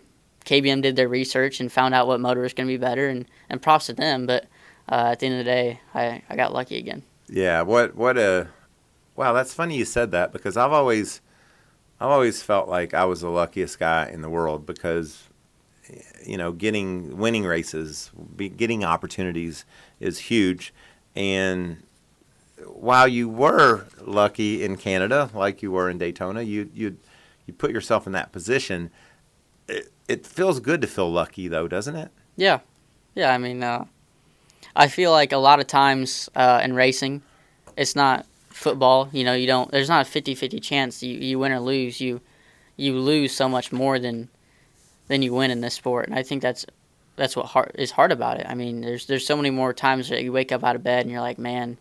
[0.45, 3.25] KBM did their research and found out what motor was going to be better, and,
[3.49, 4.25] and props to them.
[4.25, 4.45] But
[4.89, 7.03] uh, at the end of the day, I, I got lucky again.
[7.27, 8.47] Yeah, what what a
[9.15, 11.21] wow, that's funny you said that because I've always
[11.99, 15.23] I've always felt like I was the luckiest guy in the world because
[16.25, 19.65] you know, getting winning races, be, getting opportunities
[19.99, 20.73] is huge
[21.15, 21.83] and
[22.67, 26.97] while you were lucky in Canada like you were in Daytona, you you
[27.45, 28.91] you put yourself in that position.
[29.71, 32.11] It, it feels good to feel lucky though, doesn't it?
[32.35, 32.59] Yeah,
[33.15, 33.33] yeah.
[33.33, 33.85] I mean, uh,
[34.75, 37.21] I feel like a lot of times uh, in racing,
[37.77, 39.09] it's not football.
[39.11, 39.71] You know, you don't.
[39.71, 42.01] There's not a 50-50 chance you, you win or lose.
[42.01, 42.21] You
[42.77, 44.29] you lose so much more than
[45.07, 46.65] than you win in this sport, and I think that's
[47.15, 48.45] that's what hard, is hard about it.
[48.49, 51.01] I mean, there's there's so many more times that you wake up out of bed
[51.01, 51.77] and you're like, man,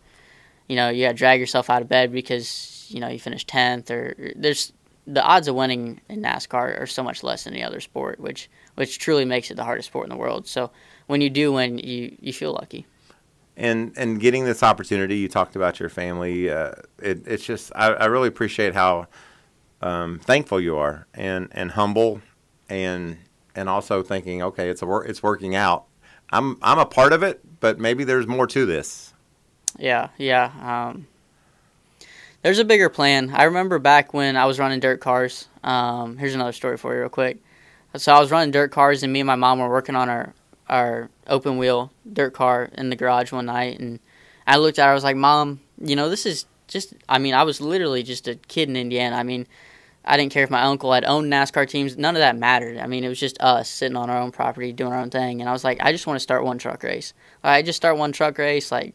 [0.68, 3.48] you know, you got to drag yourself out of bed because you know you finished
[3.48, 4.72] tenth, or there's
[5.12, 8.48] the odds of winning in NASCAR are so much less than any other sport, which
[8.76, 10.46] which truly makes it the hardest sport in the world.
[10.46, 10.70] So
[11.06, 12.86] when you do win, you you feel lucky.
[13.56, 16.48] And and getting this opportunity, you talked about your family.
[16.48, 19.08] Uh, it, it's just I, I really appreciate how
[19.82, 22.22] um, thankful you are and and humble
[22.68, 23.18] and
[23.54, 25.86] and also thinking, okay, it's a wor- it's working out.
[26.30, 29.12] I'm I'm a part of it, but maybe there's more to this.
[29.78, 30.52] Yeah, yeah.
[30.60, 31.06] Um,
[32.42, 33.30] there's a bigger plan.
[33.34, 35.48] I remember back when I was running dirt cars.
[35.62, 37.38] Um, here's another story for you, real quick.
[37.96, 40.34] So I was running dirt cars, and me and my mom were working on our
[40.68, 43.98] our open wheel dirt car in the garage one night, and
[44.46, 44.92] I looked at her.
[44.92, 46.94] I was like, "Mom, you know, this is just.
[47.08, 49.16] I mean, I was literally just a kid in Indiana.
[49.16, 49.46] I mean."
[50.02, 51.98] I didn't care if my uncle had owned NASCAR teams.
[51.98, 52.78] None of that mattered.
[52.78, 55.40] I mean, it was just us sitting on our own property doing our own thing.
[55.42, 57.12] And I was like, I just want to start one truck race.
[57.44, 58.72] I just start one truck race.
[58.72, 58.94] Like,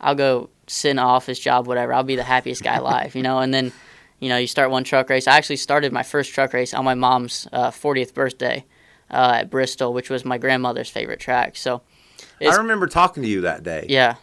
[0.00, 1.92] I'll go sit in an office job, whatever.
[1.92, 3.38] I'll be the happiest guy alive, you know.
[3.38, 3.72] And then,
[4.20, 5.26] you know, you start one truck race.
[5.26, 8.64] I actually started my first truck race on my mom's uh, 40th birthday
[9.10, 11.56] uh, at Bristol, which was my grandmother's favorite track.
[11.56, 11.82] So
[12.40, 13.86] I remember talking to you that day.
[13.88, 14.16] Yeah.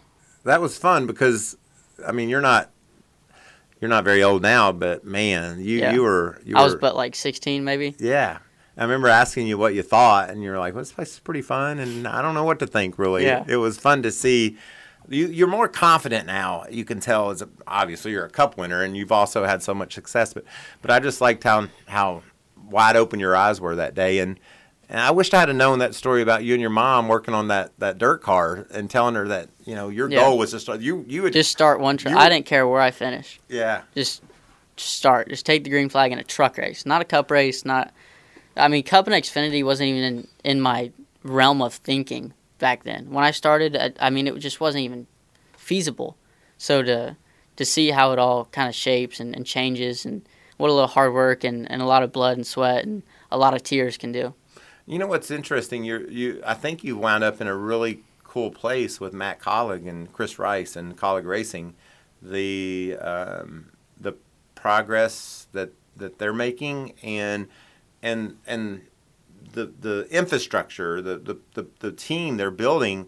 [0.44, 1.56] That was fun because,
[2.06, 2.70] I mean, you're not
[3.80, 5.92] you're not very old now, but man, you Yeah.
[5.92, 7.94] you were you I was were- but like 16 maybe.
[7.98, 8.38] Yeah.
[8.78, 11.18] I remember asking you what you thought, and you were like, well, this place is
[11.18, 13.24] pretty fun, and I don't know what to think, really.
[13.24, 13.42] Yeah.
[13.48, 14.58] It was fun to see.
[15.08, 16.64] You, you're more confident now.
[16.70, 19.74] You can tell, as a, obviously, you're a cup winner, and you've also had so
[19.74, 20.32] much success.
[20.34, 20.44] But,
[20.82, 22.22] but I just liked how, how
[22.68, 24.18] wide open your eyes were that day.
[24.18, 24.38] And,
[24.88, 27.48] and I wished I had known that story about you and your mom working on
[27.48, 30.20] that, that dirt car and telling her that, you know, your Yeah.
[30.20, 30.80] goal was to start.
[30.80, 32.14] You, you would Just start one truck.
[32.16, 33.40] I didn't care where I finished.
[33.48, 33.82] Yeah.
[33.94, 34.22] Just
[34.76, 35.28] just start.
[35.28, 37.64] Just take the green flag in a truck race, not a cup race.
[37.64, 37.92] Not.
[38.58, 40.90] I mean, cup and Xfinity wasn't even in, in my
[41.22, 43.10] realm of thinking back then.
[43.10, 45.06] When I started, I, I mean, it just wasn't even
[45.56, 46.16] feasible.
[46.58, 47.16] So to
[47.56, 50.22] to see how it all kind of shapes and, and changes, and
[50.58, 53.38] what a little hard work and, and a lot of blood and sweat and a
[53.38, 54.34] lot of tears can do.
[54.86, 55.84] You know what's interesting?
[55.84, 59.88] You you I think you wound up in a really cool place with Matt Kaulig
[59.88, 61.74] and Chris Rice and Kaulig Racing.
[62.22, 64.14] The um, the
[64.54, 67.48] progress that that they're making and
[68.02, 68.82] and and
[69.56, 73.06] the the infrastructure, the the, the, the team they're building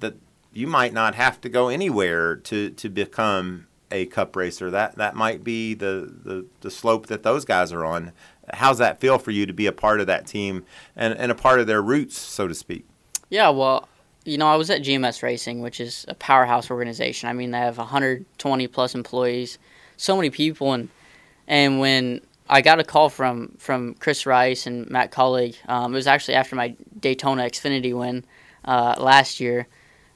[0.00, 0.16] that
[0.52, 4.70] you might not have to go anywhere to, to become a cup racer.
[4.70, 8.12] That that might be the, the, the slope that those guys are on.
[8.52, 10.64] How's that feel for you to be a part of that team
[10.96, 12.84] and, and a part of their roots, so to speak?
[13.28, 13.88] Yeah, well,
[14.24, 17.28] you know, I was at GMS Racing, which is a powerhouse organization.
[17.28, 19.58] I mean, they have 120 plus employees,
[19.96, 20.88] so many people, and
[21.46, 25.96] and when I got a call from from Chris Rice and Matt Kaulig, um, it
[25.96, 28.24] was actually after my Daytona Xfinity win
[28.64, 29.68] uh, last year.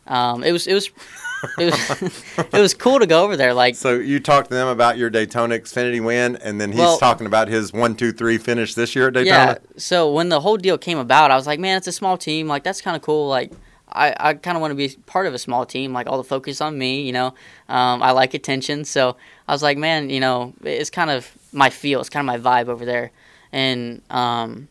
[0.07, 0.91] Um, it was it was
[1.59, 3.55] it was it was cool to go over there.
[3.55, 6.99] Like, So you talked to them about your Daytona Xfinity win, and then he's Well-
[6.99, 9.59] talking about his one, two, three finish this year at Daytona.
[9.63, 9.79] Yeah.
[9.79, 12.49] So when the whole deal came about, I was like, man, it's a small team.
[12.49, 13.29] Like that's kind of cool.
[13.29, 13.53] Like
[13.89, 15.93] I, I kind of want to be part of a small team.
[15.93, 17.03] Like all the focus on me.
[17.03, 17.27] You know,
[17.69, 18.85] um, I like attention.
[18.85, 19.17] So
[19.47, 22.01] I was like, man, you know, it's kind of my feel.
[22.01, 23.13] It's kind of my vibe over there.
[23.53, 24.69] And um,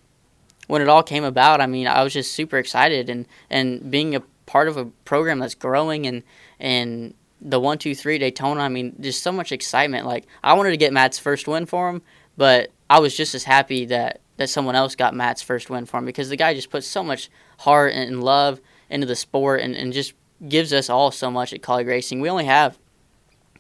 [0.68, 4.16] when it all came about, I mean, I was just super excited and and being
[4.16, 6.24] a part of a program that's growing and
[6.60, 8.62] and the one two three Daytona.
[8.62, 10.06] I mean, just so much excitement.
[10.06, 12.02] Like I wanted to get Matt's first win for him,
[12.38, 15.98] but I was just as happy that that someone else got Matt's first win for
[15.98, 19.76] him because the guy just puts so much heart and love into the sport and,
[19.76, 20.14] and just
[20.48, 22.20] gives us all so much at Kaulig Racing.
[22.20, 22.78] We only have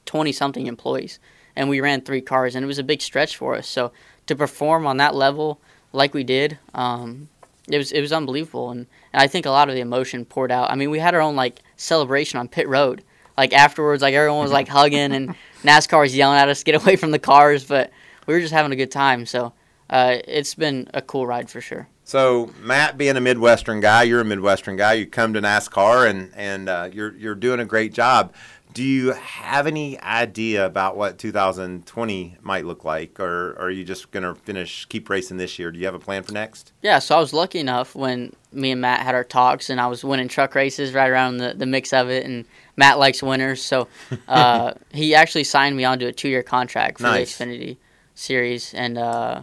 [0.05, 1.19] 20 something employees
[1.55, 3.67] and we ran three cars and it was a big stretch for us.
[3.67, 3.91] So
[4.27, 5.59] to perform on that level
[5.91, 7.29] like we did, um,
[7.67, 10.51] it was it was unbelievable and, and I think a lot of the emotion poured
[10.51, 10.71] out.
[10.71, 13.03] I mean, we had our own like celebration on pit road.
[13.37, 16.95] Like afterwards, like everyone was like hugging and NASCAR was yelling at us get away
[16.95, 17.91] from the cars, but
[18.27, 19.25] we were just having a good time.
[19.25, 19.53] So
[19.89, 21.87] uh, it's been a cool ride for sure.
[22.03, 24.93] So Matt, being a Midwestern guy, you're a Midwestern guy.
[24.93, 28.33] You come to NASCAR and and uh, you're you're doing a great job.
[28.73, 34.09] Do you have any idea about what 2020 might look like, or are you just
[34.09, 35.71] gonna finish keep racing this year?
[35.71, 36.71] Do you have a plan for next?
[36.81, 39.85] Yeah, so I was lucky enough when me and Matt had our talks, and I
[39.87, 42.25] was winning truck races right around the, the mix of it.
[42.25, 43.87] And Matt likes winners, so
[44.27, 47.37] uh, he actually signed me onto a two year contract for Nice.
[47.37, 47.77] the Xfinity
[48.15, 49.41] Series, and uh,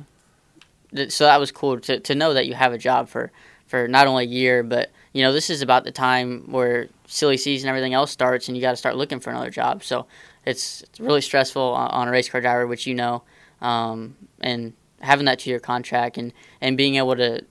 [0.94, 3.30] th- so that was cool to to know that you have a job for
[3.68, 7.36] for not only a year, but you know this is about the time where silly
[7.36, 9.82] season and everything else starts, and you got to start looking for another job.
[9.82, 10.06] So
[10.44, 13.22] it's it's really stressful on, a race car driver, which you know,
[13.60, 17.44] um, and having that two year contract and and being able to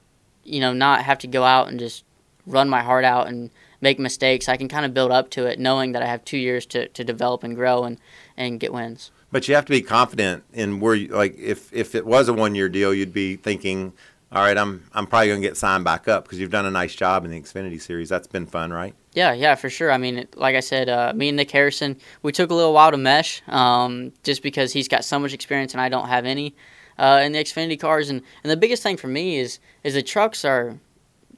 [0.44, 2.04] you know, not have to go out and just
[2.46, 4.48] run my heart out and make mistakes.
[4.48, 6.88] I can kind of build up to it, knowing that I have two years to,
[6.88, 7.98] to develop and grow and,
[8.36, 9.10] and get wins.
[9.32, 12.32] But you have to be confident in where you like if if it was a
[12.32, 13.92] one year deal, you'd be thinking,
[14.32, 16.94] all right, I'm I'm probably gonna get signed back up because you've done a nice
[16.94, 18.08] job in the Xfinity Series.
[18.08, 18.94] That's been fun, right?
[19.12, 19.90] Yeah, yeah, for sure.
[19.90, 22.92] I mean, like I said, uh, me and Nick Harrison, we took a little while
[22.92, 26.54] to mesh, um, just because he's got so much experience and I don't have any
[26.96, 28.08] uh, in the Xfinity cars.
[28.08, 30.78] And, and the biggest thing for me is is the trucks are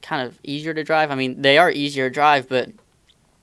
[0.03, 1.11] kind of easier to drive.
[1.11, 2.71] I mean, they are easier to drive, but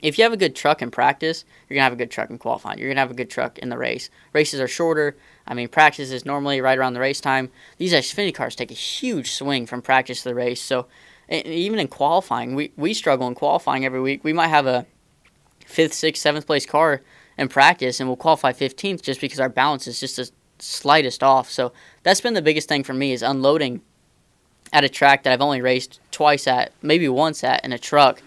[0.01, 2.38] if you have a good truck in practice, you're gonna have a good truck in
[2.38, 2.79] qualifying.
[2.79, 4.09] You're gonna have a good truck in the race.
[4.33, 5.17] Races are shorter.
[5.49, 7.49] I mean, practice is normally right around the race time.
[7.77, 10.62] These Xfinity cars take a huge swing from practice to the race.
[10.62, 10.85] So,
[11.27, 14.23] even in qualifying, we, we struggle in qualifying every week.
[14.23, 14.85] We might have a
[15.65, 17.01] fifth, sixth, seventh place car
[17.38, 21.49] in practice, and we'll qualify 15th just because our balance is just the slightest off.
[21.49, 21.71] So
[22.03, 23.81] that's been the biggest thing for me is unloading
[24.71, 28.21] at a track that I've only raced twice at, maybe once at in a truck,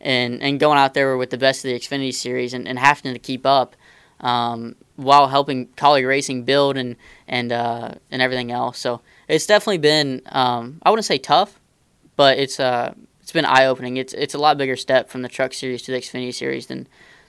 [0.00, 3.12] and and going out there with the best of the Xfinity series and, and having
[3.12, 3.76] to keep up.
[4.20, 6.96] Um, while helping Kaulig Racing build and
[7.28, 8.78] and uh, and everything else.
[8.78, 11.58] So it's definitely been um, I wouldn't say tough,
[12.16, 13.96] but it's uh it's been eye opening.
[13.96, 16.86] It's it's a lot bigger step from the Truck Series to the Xfinity Series than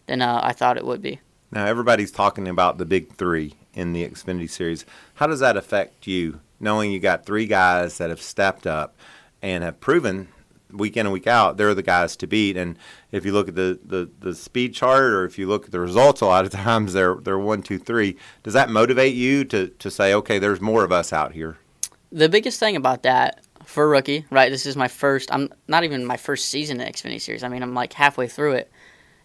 [0.08, 1.20] than uh, I thought it would be.
[1.52, 4.86] Now everybody's talking about the big three in the Xfinity Series.
[5.16, 8.96] How does that affect you, knowing you got three guys that have stepped up
[9.42, 10.28] and have proven
[10.78, 12.58] week in and week out they're the guys to beat?
[12.58, 12.78] And
[13.12, 15.80] if you look at the, the, the speed chart or if you look at the
[15.80, 18.18] results, a lot of times they're they're one, two, three.
[18.44, 21.58] Does that motivate you to to say, okay, there's more of us out here?
[22.12, 24.50] The biggest thing about that for rookie, right?
[24.50, 25.34] This is my first.
[25.34, 27.44] I'm not even my first season in Xfinity Series.
[27.44, 28.72] I mean, I'm like halfway through it.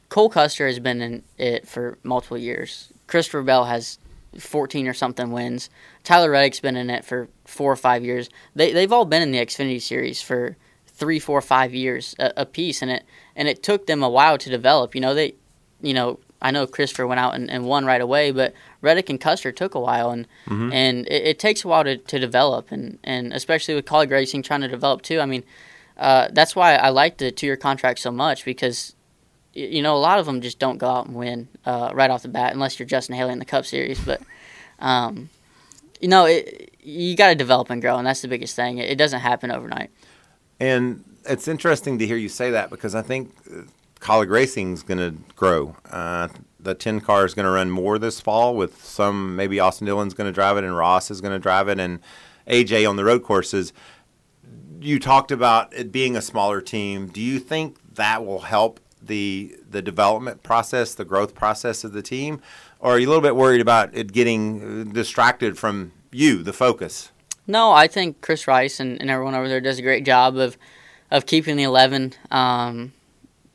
[0.09, 2.93] Cole Custer has been in it for multiple years.
[3.07, 3.99] Christopher Bell has
[4.39, 5.71] 14 or something wins.
[6.05, 8.29] Tyler Reddick's been in it for four or five years.
[8.55, 10.57] They they've all been in the Xfinity Series for
[11.01, 14.39] three, four, five years a, a piece, and it and it took them a while
[14.39, 14.95] to develop.
[14.95, 15.35] You know they,
[15.81, 19.21] you know I know Christopher went out and, and won right away, but Reddick and
[19.21, 20.73] Custer took a while, and mm-hmm.
[20.73, 24.43] and it, it, takes a while to, to develop, and, and especially with Kaulig Racing
[24.43, 25.21] trying to develop too.
[25.21, 25.45] I mean,
[25.97, 28.95] uh, that's why I like the two year contract so much because
[29.53, 32.23] you know a lot of them just don't go out and win uh, right off
[32.23, 34.21] the bat unless you're Justin Haley in the Cup Series, but.
[34.79, 35.29] Um,
[36.01, 38.79] you know, it, you got to develop and grow, and that's the biggest thing.
[38.79, 39.91] It, it doesn't happen overnight.
[40.61, 43.35] And it's interesting to hear you say that because I think
[44.01, 45.77] Kaulig Racing is going to grow.
[45.91, 49.87] Uh, the 10 car is going to run more this fall with some, maybe Austin
[49.87, 52.01] Dillon's going to drive it and Ross is going to drive it and
[52.47, 53.73] AJ on the road courses.
[54.81, 57.09] You talked about it being a smaller team.
[57.09, 62.03] Do you think that will help the the development process, the growth process of the
[62.03, 62.41] team?
[62.79, 66.53] Or are you a little bit worried about it getting uh, distracted from you, the
[66.53, 67.13] focus?
[67.51, 70.57] No, I think Chris Rice and, and everyone over there does a great job of
[71.11, 72.15] of keeping the 11.
[72.31, 72.93] Um,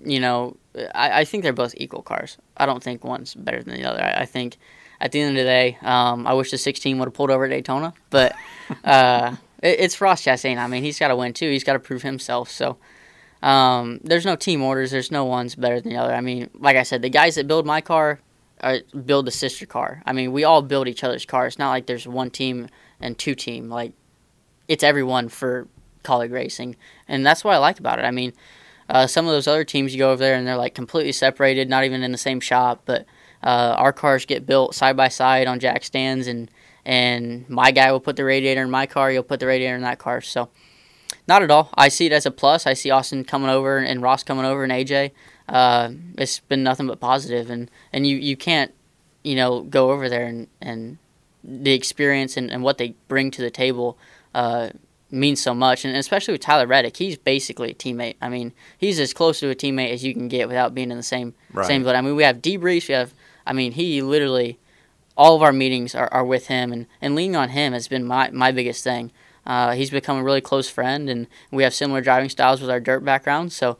[0.03, 0.57] you know,
[0.93, 2.37] I, I think they're both equal cars.
[2.57, 4.03] I don't think one's better than the other.
[4.03, 4.57] I, I think
[4.99, 7.45] at the end of the day, um, I wish the 16 would have pulled over
[7.45, 8.35] at Daytona, but
[8.83, 10.57] uh, it, it's Ross Chastain.
[10.57, 11.49] I mean, he's got to win too.
[11.49, 12.51] He's got to prove himself.
[12.51, 12.75] So
[13.41, 14.91] um, there's no team orders.
[14.91, 16.13] There's no one's better than the other.
[16.13, 18.19] I mean, like I said, the guys that build my car
[18.59, 20.03] are, build the sister car.
[20.05, 21.53] I mean, we all build each other's cars.
[21.53, 22.67] It's not like there's one team
[22.99, 23.69] and two team.
[23.69, 23.93] Like
[24.67, 25.67] it's everyone for
[26.03, 26.75] Kaulig racing,
[27.07, 28.05] and that's what I like about it.
[28.05, 28.33] I mean
[28.89, 31.69] uh, some of those other teams, you go over there and they're like completely separated,
[31.69, 32.83] not even in the same shop.
[32.85, 33.05] But
[33.43, 36.49] uh, our cars get built side by side on jack stands, and
[36.85, 39.81] and my guy will put the radiator in my car, you'll put the radiator in
[39.81, 40.21] that car.
[40.21, 40.49] So
[41.27, 41.69] not at all.
[41.73, 42.67] I see it as a plus.
[42.67, 45.11] I see Austin coming over and Ross coming over and AJ.
[45.49, 48.71] Uh, it's been nothing but positive, and and you you can't
[49.23, 50.99] you know go over there and and
[51.47, 53.97] the experience and, and what they bring to the table
[54.33, 54.69] uh,
[55.11, 58.15] means so much, and especially with Tyler Reddick, he's basically a teammate.
[58.21, 60.97] I mean, he's as close to a teammate as you can get without being in
[60.97, 61.67] the same right.
[61.67, 61.95] same boat.
[61.95, 62.87] I mean, we have debriefs.
[62.87, 63.13] We have,
[63.45, 64.57] I mean, he literally,
[65.15, 68.05] all of our meetings are, are with him, and, and leaning on him has been
[68.05, 69.11] my my biggest thing.
[69.45, 72.79] Uh, he's become a really close friend, and we have similar driving styles with our
[72.79, 73.53] dirt background.
[73.53, 73.77] So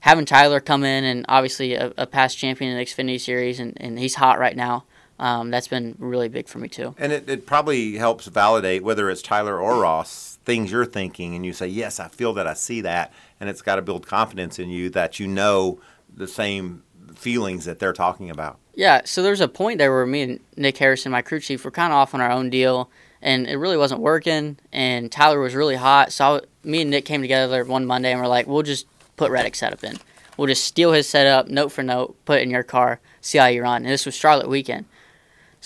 [0.00, 3.72] having Tyler come in, and obviously a, a past champion in the Xfinity Series, and,
[3.80, 4.84] and he's hot right now.
[5.18, 6.94] Um, that's been really big for me too.
[6.98, 11.44] And it, it probably helps validate whether it's Tyler or Ross things you're thinking and
[11.44, 13.12] you say, Yes, I feel that, I see that.
[13.40, 15.80] And it's got to build confidence in you that you know
[16.14, 16.82] the same
[17.14, 18.58] feelings that they're talking about.
[18.74, 21.70] Yeah, so there's a point there where me and Nick Harrison, my crew chief, were
[21.70, 22.90] kind of off on our own deal,
[23.22, 24.58] and it really wasn't working.
[24.72, 28.20] And Tyler was really hot, so I, me and Nick came together one Monday, and
[28.20, 29.96] we're like, we'll just put Reddick setup in.
[30.36, 33.46] We'll just steal his setup, note for note, put it in your car, see how
[33.46, 33.82] you run.
[33.82, 34.84] And this was Charlotte weekend,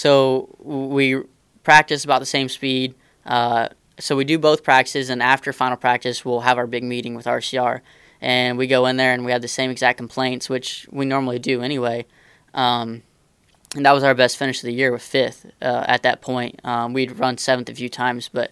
[0.00, 1.20] so we
[1.62, 2.94] practice about the same speed.
[3.26, 7.14] Uh, so we do both practices, and after final practice, we'll have our big meeting
[7.14, 7.82] with RCR,
[8.18, 11.38] and we go in there and we have the same exact complaints, which we normally
[11.38, 12.06] do anyway.
[12.54, 13.02] Um,
[13.76, 16.60] and that was our best finish of the year with fifth uh, at that point.
[16.64, 18.50] Um, we'd run seventh a few times, but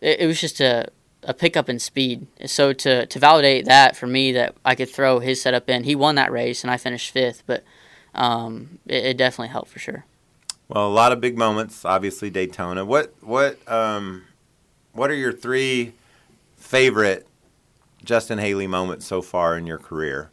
[0.00, 0.88] it, it, was just a,
[1.22, 2.26] a pickup in speed.
[2.46, 5.94] So to, to validate that for me, that I could throw his setup in, he
[5.94, 7.62] won that race and I finished fifth, but
[8.14, 10.06] um, it, it, definitely helped for sure.
[10.68, 12.84] Well, a lot of big moments, obviously Daytona.
[12.84, 14.24] What what um,
[14.92, 15.94] what are your three
[16.56, 17.26] favorite
[18.04, 20.30] Justin Haley moments so far in your career?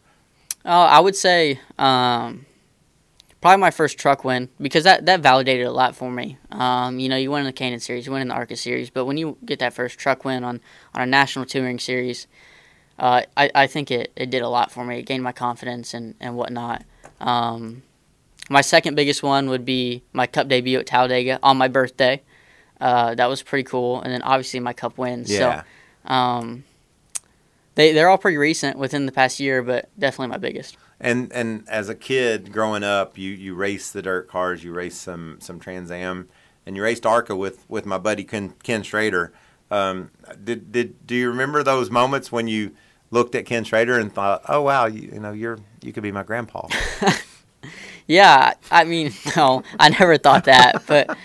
[0.65, 2.45] Uh, I would say um,
[3.39, 6.37] probably my first truck win because that, that validated a lot for me.
[6.51, 8.89] Um, you know, you win in the K&N Series, you win in the ARCA Series,
[8.89, 10.59] but when you get that first truck win on,
[10.95, 12.25] on a national touring series,
[12.97, 14.97] uh, I, I think it, it did a lot for me.
[14.97, 16.83] It gained my confidence and, and whatnot.
[17.21, 17.83] Um,
[18.49, 22.21] my second biggest one would be my Cup debut at Talladega on my birthday.
[22.79, 24.01] Uh, that was pretty cool.
[24.01, 25.31] And then obviously my cup wins.
[25.31, 25.63] Yeah.
[26.07, 26.63] So um,
[27.75, 30.77] they they're all pretty recent within the past year, but definitely my biggest.
[30.99, 35.01] And and as a kid growing up, you you raced the dirt cars, you raced
[35.01, 36.29] some some Trans Am,
[36.65, 39.33] and you raced ARCA with with my buddy Ken, Ken Schrader.
[39.71, 40.11] Um,
[40.43, 42.71] did did do you remember those moments when you
[43.11, 46.11] looked at Ken Schrader and thought, "Oh wow, you, you know you're you could be
[46.11, 46.67] my grandpa"?
[48.07, 51.15] Yeah, I mean, no, I never thought that, but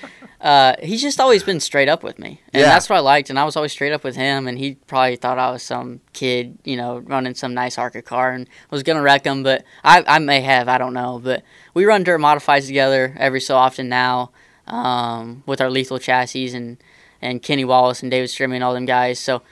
[0.40, 2.68] uh, he's just always been straight up with me, and Yeah.
[2.70, 3.28] that's what I liked.
[3.28, 6.00] And I was always straight up with him, and he probably thought I was some
[6.14, 9.42] kid, you know, running some nice ARCA car and was gonna wreck him.
[9.42, 11.20] But I, I may have, I don't know.
[11.22, 11.42] But
[11.74, 14.30] we run dirt modifies together every so often now,
[14.66, 16.78] um, with our lethal chassis and
[17.22, 19.18] and Kenny Wallace and David Stremme and all them guys.
[19.18, 19.42] So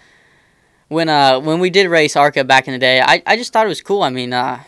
[0.89, 3.67] when uh when we did race ARCA back in the day, I, I just thought
[3.67, 4.03] it was cool.
[4.03, 4.63] I mean, uh,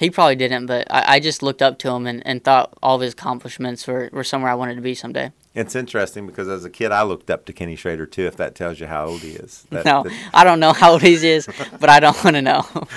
[0.00, 2.96] he probably didn't, but I, I just looked up to him and, and thought all
[2.96, 5.30] of his accomplishments were, were somewhere I wanted to be someday.
[5.54, 8.26] It's interesting because as a kid, I looked up to Kenny Schrader too.
[8.26, 9.66] If that tells you how old he is.
[9.70, 11.46] That- no, that- I don't know how old he is,
[11.78, 12.66] but I don't want to know.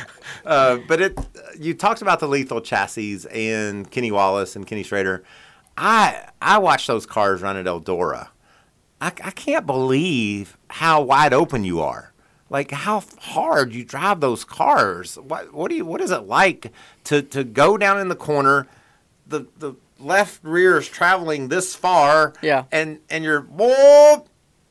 [0.45, 1.17] Uh, but it,
[1.57, 5.23] you talked about the lethal chassis and Kenny Wallace and Kenny Schrader.
[5.77, 8.29] I I watched those cars run at Eldora.
[8.99, 12.12] I, I can't believe how wide open you are.
[12.53, 15.15] Like how hard you drive those cars.
[15.17, 16.71] What what do you what is it like
[17.05, 18.67] to to go down in the corner,
[19.27, 22.65] the the left rear is traveling this far, Yeah.
[22.71, 24.27] and and you're boop,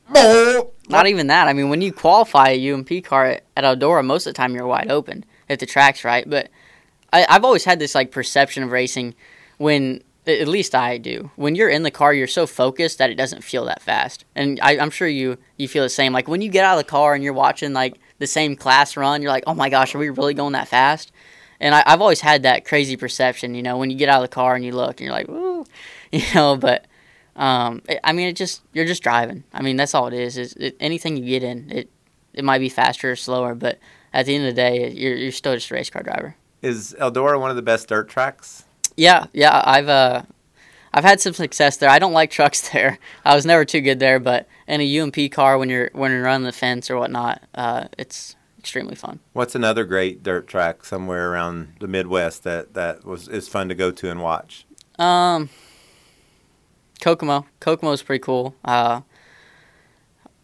[0.09, 0.69] boop.
[0.87, 1.47] Not even that.
[1.49, 4.55] I mean, when you qualify a UMP car at, at Eldora, most of the time
[4.55, 6.29] you're wide open if the track's right.
[6.29, 6.49] But
[7.11, 9.13] I, I've always had this like perception of racing
[9.57, 13.15] when, at least I do, when you're in the car, you're so focused that it
[13.15, 14.25] doesn't feel that fast.
[14.35, 16.13] And I, I'm sure you you feel the same.
[16.13, 18.95] Like when you get out of the car and you're watching like the same class
[18.95, 21.11] run, you're like, oh my gosh, are we really going that fast?
[21.59, 24.29] And I, I've always had that crazy perception, you know, when you get out of
[24.29, 25.65] the car and you look and you're like, woo,
[26.11, 26.85] you know, but
[27.35, 29.43] um, it, I mean, it just you're just driving.
[29.53, 30.37] I mean, that's all it is.
[30.37, 31.89] Is it, anything you get in, it
[32.33, 33.79] it might be faster or slower, but
[34.13, 36.35] at the end of the day, you're you're still just a race car driver.
[36.61, 38.63] Is Eldora one of the best dirt tracks?
[38.95, 39.61] Yeah, yeah.
[39.65, 40.23] I've uh,
[40.93, 41.89] I've had some success there.
[41.89, 42.99] I don't like trucks there.
[43.25, 46.23] I was never too good there, but in a UMP car, when you're when you're
[46.23, 49.19] running the fence or whatnot, uh, it's extremely fun.
[49.33, 53.75] What's another great dirt track somewhere around the Midwest that that was is fun to
[53.75, 54.65] go to and watch?
[54.99, 55.49] Um,
[57.01, 57.45] Kokomo.
[57.59, 58.55] Kokomo is pretty cool.
[58.63, 59.01] Uh,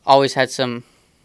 [0.06, 0.84] always had some.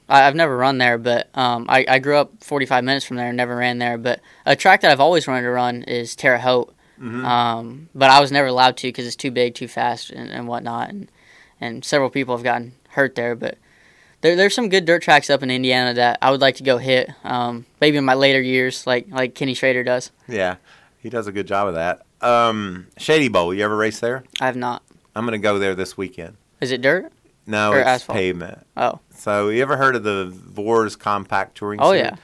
[0.09, 3.29] I, I've never run there, but um, I, I grew up 45 minutes from there
[3.29, 3.99] and never ran there.
[3.99, 6.73] But a track that I've always wanted to run is Terre Haute.
[7.05, 7.25] Mhm.
[7.25, 10.49] Um, but I was never allowed to because it's too big, too fast, and, and
[10.49, 10.89] whatnot.
[10.89, 11.11] And,
[11.61, 13.35] and several people have gotten hurt there.
[13.37, 13.59] But
[14.23, 16.79] there, there's some good dirt tracks up in Indiana that I would like to go
[16.79, 17.11] hit.
[17.23, 20.11] Um, maybe in my later years, like like Kenny Schrader does.
[20.29, 20.57] Yeah,
[20.99, 22.03] he does a good job of that.
[22.23, 24.25] Um, Shady Bowl, you ever race there?
[24.41, 24.83] I have not.
[25.15, 26.37] I'm gonna go there this weekend.
[26.63, 27.13] Is it dirt?
[27.47, 28.17] No, Or it's asphalt?
[28.17, 28.67] pavement.
[28.79, 29.01] Oh.
[29.15, 31.79] So you ever heard of the Vors Compact Touring?
[31.83, 32.05] Oh, Series?
[32.07, 32.17] yeah.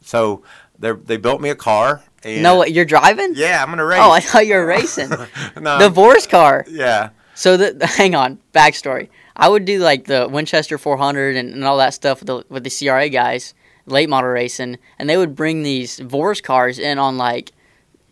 [0.00, 0.42] So
[0.78, 2.02] they they built me a car.
[2.24, 3.32] And No, what, you're driving?
[3.34, 4.00] Yeah, I'm gonna race.
[4.02, 5.10] Oh, I thought you were racing.
[5.60, 5.78] No.
[5.78, 6.64] The Vors car.
[6.68, 7.10] Yeah.
[7.34, 9.08] So the hang on, backstory.
[9.36, 12.64] I would do like the Winchester 400 and, and all that stuff with the with
[12.64, 13.54] the CRA guys,
[13.86, 17.52] late model racing, and they would bring these Vors cars in on like,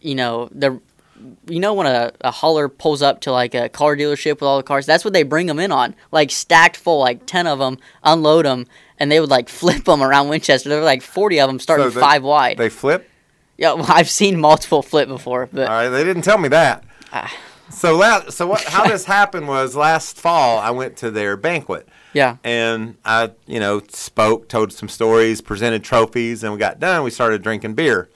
[0.00, 0.80] you know the.
[1.48, 4.56] You know when a, a hauler pulls up to like a car dealership with all
[4.56, 7.58] the cars, that's what they bring them in on, like stacked full, like ten of
[7.58, 8.66] them, unload them,
[8.98, 10.70] and they would like flip them around Winchester.
[10.70, 12.56] There were like forty of them starting So they- five wide.
[12.56, 13.09] They flip.
[13.61, 16.82] Yeah, well, I've seen multiple flip before, but All right, they didn't tell me that.
[17.12, 17.30] Ah.
[17.68, 18.64] So la- so what?
[18.64, 20.58] How this happened was last fall.
[20.58, 21.86] I went to their banquet.
[22.14, 22.38] Yeah.
[22.42, 27.04] And I, you know, spoke, told some stories, presented trophies, and we got done.
[27.04, 28.08] We started drinking beer.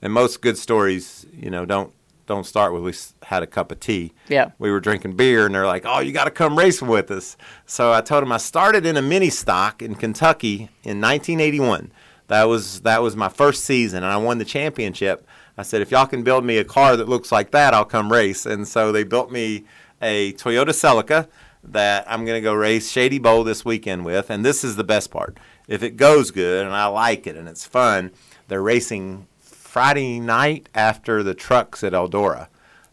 [0.00, 1.92] And most good stories, you know, don't
[2.26, 4.12] don't start with we had a cup of tea.
[4.28, 4.52] Yeah.
[4.58, 7.36] We were drinking beer, and they're like, "Oh, you got to come racing with us."
[7.66, 11.90] So I told them I started in a mini stock in Kentucky in 1981.
[12.28, 15.26] That was that was my first season, and I won the championship.
[15.56, 18.10] I said, if y'all can build me a car that looks like that, I'll come
[18.10, 18.44] race.
[18.44, 19.64] And so they built me
[20.02, 21.28] a Toyota Celica
[21.62, 24.30] that I'm going to go race Shady Bowl this weekend with.
[24.30, 25.38] And this is the best part.
[25.68, 28.10] If it goes good and I like it and it's fun,
[28.48, 32.48] they're racing Friday night after the trucks at Eldora.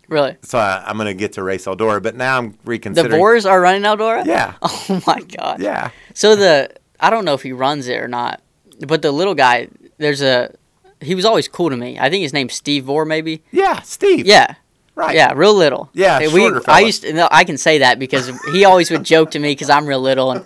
[0.08, 0.38] really.
[0.44, 2.02] So I, I'm going to get to race Eldora.
[2.04, 3.12] But now I'm reconsidering.
[3.12, 3.18] The.
[3.18, 4.24] Vors are running Eldora?
[4.26, 4.54] Yeah.
[4.62, 5.62] Oh my god.
[5.62, 5.90] Yeah.
[6.14, 6.70] So the
[7.00, 8.40] I don't know if he runs it or not,
[8.88, 9.68] but the little guy,
[9.98, 10.54] there's a
[11.00, 11.98] he was always cool to me.
[12.00, 13.42] I think his name's Steve Vore, maybe.
[13.52, 14.26] Yeah, Steve.
[14.26, 14.56] Yeah.
[14.94, 15.16] Right.
[15.16, 15.90] Yeah, real little.
[15.94, 16.28] Yeah, we.
[16.42, 17.14] shorter I used to.
[17.14, 20.02] No, I can say that because he always would joke to me because I'm real
[20.02, 20.46] little and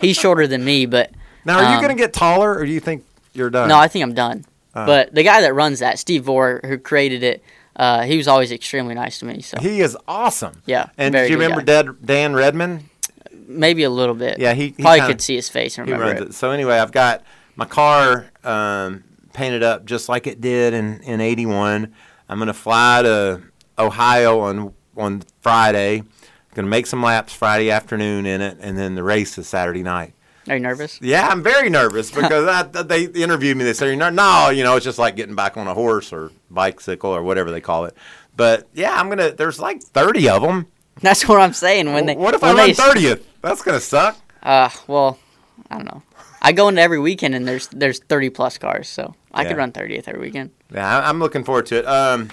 [0.00, 0.86] he's shorter than me.
[0.86, 1.10] But
[1.44, 3.68] Now, are you um, going to get taller or do you think you're done?
[3.68, 4.44] No, I think I'm done.
[4.74, 4.84] Uh.
[4.86, 7.42] but the guy that runs that, Steve Vore, who created it,
[7.74, 9.40] uh, he was always extremely nice to me.
[9.40, 10.62] So He is awesome.
[10.66, 11.90] Yeah, And do you remember guy.
[12.04, 12.84] Dan Redmond?
[13.48, 14.38] maybe a little bit.
[14.38, 16.30] Yeah, he, he probably kinda- could see his face and he remember runs it.
[16.30, 16.34] it.
[16.34, 17.22] So anyway, I've got
[17.56, 21.92] my car um, painted up just like it did in in '81.
[22.28, 23.42] I'm gonna fly to
[23.78, 26.02] Ohio on on Friday.
[26.54, 30.14] Gonna make some laps Friday afternoon in it, and then the race is Saturday night.
[30.48, 31.00] Are you nervous?
[31.02, 33.64] Yeah, I'm very nervous because I, they interviewed me.
[33.64, 37.10] They said, "No, you know, it's just like getting back on a horse or bicycle
[37.10, 37.96] or whatever they call it."
[38.36, 39.32] But yeah, I'm gonna.
[39.32, 40.66] There's like 30 of them.
[41.00, 41.92] That's what I'm saying.
[41.92, 43.22] When they what if when I run they, 30th?
[43.42, 44.16] That's gonna suck.
[44.42, 45.18] Uh, well,
[45.70, 46.02] I don't know.
[46.46, 49.48] I go into every weekend and there's there's 30 plus cars, so I Yeah.
[49.48, 50.50] could run 30th every weekend.
[50.72, 51.86] Yeah, I'm looking forward to it.
[51.88, 52.30] Um,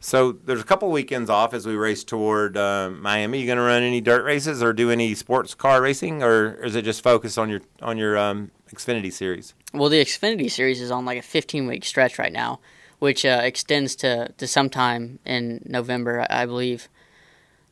[0.00, 3.40] so there's a couple weekends off as we race toward uh, Miami.
[3.40, 6.82] You gonna run any dirt races or do any sports car racing, or is it
[6.82, 9.54] just focused on your on your um, Xfinity series?
[9.72, 12.60] Well, the Xfinity series is on like a 15 week stretch right now,
[12.98, 16.90] which uh, extends to, to sometime in November, I I believe.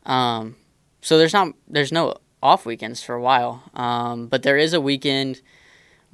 [0.07, 0.55] Um,
[1.01, 4.81] so there's not there's no off weekends for a while, um, but there is a
[4.81, 5.41] weekend,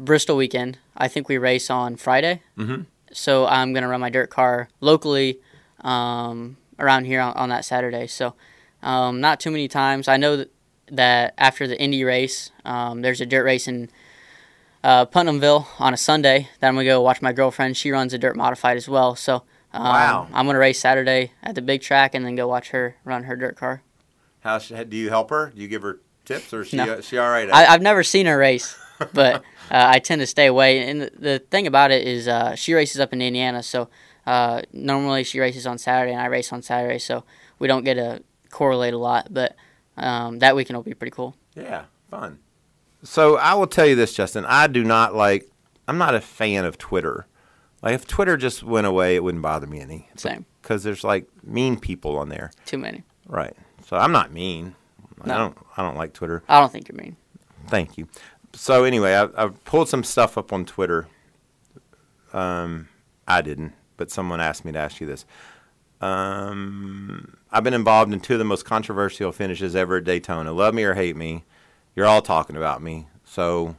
[0.04, 0.78] Bristol weekend.
[0.98, 2.42] I think we race on Friday.
[2.58, 2.86] Mhm.
[3.12, 5.40] So I'm gonna run my dirt car locally
[5.82, 8.08] um, around here on, on that Saturday.
[8.08, 8.34] So
[8.82, 10.08] um, not too many times.
[10.08, 10.52] I know that,
[10.92, 13.90] that after the Indy race, um, there's a dirt race in
[14.84, 17.78] uh, Putnamville on a Sunday that I'm gonna go watch my girlfriend.
[17.78, 19.16] She runs a dirt modified as well.
[19.16, 19.44] So
[19.74, 20.28] um, Wow.
[20.34, 23.36] I'm gonna race Saturday at the big track and then go watch her run her
[23.36, 23.82] dirt car.
[24.42, 25.52] How do you help her?
[25.56, 26.96] Do you give her tips, or is she No.
[26.96, 27.50] uh, she all right?
[27.52, 27.66] I.
[27.68, 28.78] I've never seen her race,
[29.14, 29.42] but
[29.72, 30.88] uh, I tend to stay away.
[30.88, 33.90] And the, thing about it is, uh, she races up in Indiana, so
[34.26, 37.24] uh, normally she races on Saturday and I race on Saturday, so
[37.60, 39.28] we don't get to correlate a lot.
[39.34, 39.56] But
[39.98, 41.36] um, that weekend will be pretty cool.
[41.56, 42.40] Yeah, fun.
[43.04, 44.46] So I will tell you this, Justin.
[44.46, 45.50] I do not like.
[45.88, 47.28] I'm not a fan of Twitter.
[47.82, 50.08] Like if Twitter just went away, it wouldn't bother me any.
[50.16, 50.46] Same.
[50.62, 52.52] Because there's like mean people on there.
[52.66, 53.04] Too many.
[53.28, 53.54] Right.
[53.86, 54.76] So I'm not mean.
[55.22, 55.38] I No.
[55.38, 55.58] don't.
[55.76, 56.44] I don't like Twitter.
[56.48, 57.18] I don't think you're mean.
[57.68, 58.08] Thank you.
[58.54, 61.08] So anyway, I, I pulled some stuff up on Twitter.
[62.32, 62.88] Um,
[63.28, 65.26] I didn't, but someone asked me to ask you this.
[66.02, 70.52] Um, I've been involved in two of the most controversial finishes ever at Daytona.
[70.52, 71.46] Love me or hate me,
[71.96, 73.08] you're all talking about me.
[73.24, 73.76] So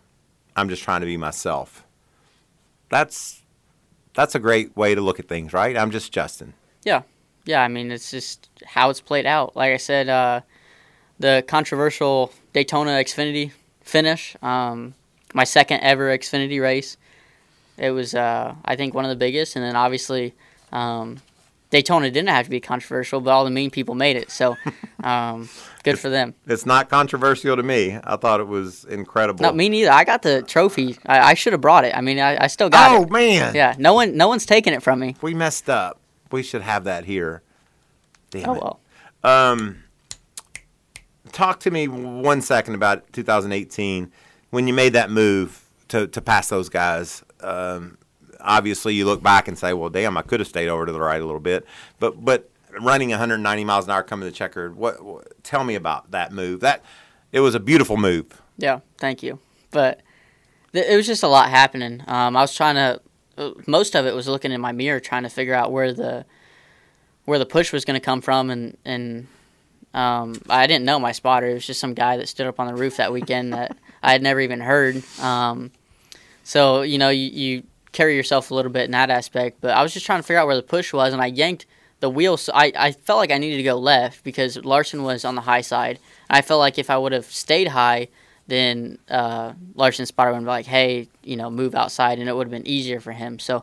[0.56, 1.84] I'm just trying to be myself.
[2.88, 3.42] That's
[4.14, 5.76] that's a great way to look at things, right?
[5.76, 6.54] I'm just Justin.
[6.84, 7.02] Yeah,
[7.44, 7.62] yeah.
[7.62, 9.56] I mean, it's just how it's played out.
[9.56, 10.40] Like I said, uh,
[11.18, 13.52] the controversial Daytona Xfinity
[13.84, 14.94] finish, um,
[15.32, 16.96] my second ever Xfinity race.
[17.76, 20.32] It was, uh, I think, one of the biggest, and then obviously
[20.72, 21.18] um,
[21.70, 24.30] Daytona didn't have to be controversial, but all the mean people made it.
[24.30, 24.56] So,
[25.04, 25.48] um,
[25.82, 26.34] good for them.
[26.46, 27.98] It's not controversial to me.
[28.04, 29.42] I thought it was incredible.
[29.42, 29.90] Not me neither.
[29.90, 30.96] I got the trophy.
[31.04, 31.96] I, I should have brought it.
[31.96, 33.06] I mean, I, I still got oh it.
[33.06, 33.54] Oh man!
[33.56, 35.16] Yeah, no one, no one's taking it from me.
[35.20, 35.98] We messed up.
[36.30, 37.42] We should have that here.
[38.30, 38.62] Damn Oh it.
[38.62, 38.80] well.
[39.24, 39.83] Um,
[41.34, 44.10] talk to me one second about 2018
[44.50, 47.22] when you made that move to, to pass those guys.
[47.40, 47.98] Um,
[48.40, 51.00] obviously, you look back and say, "Well, damn, I could have stayed over to the
[51.00, 51.66] right a little bit."
[51.98, 52.48] But but
[52.80, 55.42] running 190 miles an hour coming to the checkered, what, what?
[55.44, 56.60] Tell me about that move.
[56.60, 56.82] That
[57.32, 58.26] it was a beautiful move.
[58.56, 59.38] Yeah, thank you.
[59.70, 60.00] But
[60.72, 62.02] th- it was just a lot happening.
[62.06, 63.00] Um, I was trying to.
[63.36, 66.24] uh, Most of it was looking in my mirror, trying to figure out where the
[67.24, 69.26] where the push was going to come from, and and
[69.94, 71.46] um, I didn't know my spotter.
[71.46, 74.12] It was just some guy that stood up on the roof that weekend that I
[74.12, 75.02] had never even heard.
[75.20, 75.70] Um,
[76.42, 79.58] so you know, you, you carry yourself a little bit in that aspect.
[79.60, 81.66] But I was just trying to figure out where the push was, and I yanked
[82.00, 82.36] the wheel.
[82.36, 85.40] So I, I felt like I needed to go left because Larson was on the
[85.42, 85.98] high side.
[86.28, 88.08] I felt like if I would have stayed high,
[88.46, 92.46] then uh, Larson's spotter would be like, hey, you know, move outside, and it would
[92.46, 93.38] have been easier for him.
[93.38, 93.58] So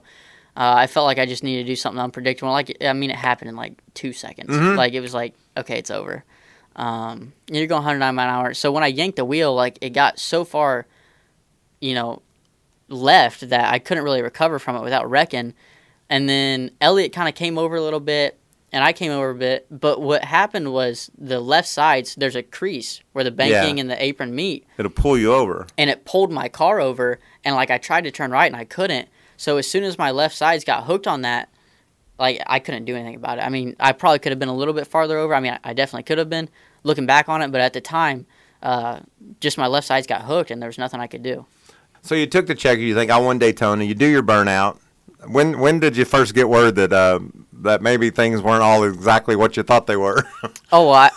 [0.56, 2.52] uh, I felt like I just needed to do something unpredictable.
[2.52, 4.50] Like, I mean, it happened in like two seconds.
[4.50, 4.76] Mhm.
[4.78, 6.24] Like, it was like, okay, it's over.
[6.76, 8.54] Um, you're going 109 mile an hour.
[8.54, 10.88] So when I yanked the wheel, like, it got so far,
[11.80, 12.22] you know,
[12.88, 15.54] left that I couldn't really recover from it without wrecking.
[16.10, 18.38] And then Elliot kind of came over a little bit,
[18.72, 19.68] and I came over a bit.
[19.70, 23.82] But what happened was the left sides, there's a crease where the banking Yeah.
[23.82, 25.68] and the apron meet, It'll pull you over.
[25.78, 27.20] and it pulled my car over.
[27.44, 29.08] And like I tried to turn right, and I couldn't.
[29.38, 31.50] So as soon as my left sides got hooked on that,
[32.22, 33.42] like I couldn't do anything about it.
[33.42, 35.36] I mean, I probably could have been a little bit farther over.
[35.36, 36.48] I mean, I, I definitely could have been
[36.84, 38.28] looking back on it, but at the time,
[38.64, 39.00] uh,
[39.42, 41.46] just my left sides got hooked, and there was nothing I could do.
[42.04, 42.82] So you took the checker.
[42.82, 43.84] You think I won Daytona.
[43.84, 44.78] You do your burnout.
[45.28, 47.20] When when did you first get word that uh,
[47.54, 50.24] that maybe things weren't all exactly what you thought they were?
[50.74, 51.12] Oh, well, I,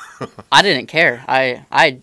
[0.51, 1.25] I didn't care.
[1.29, 2.01] I I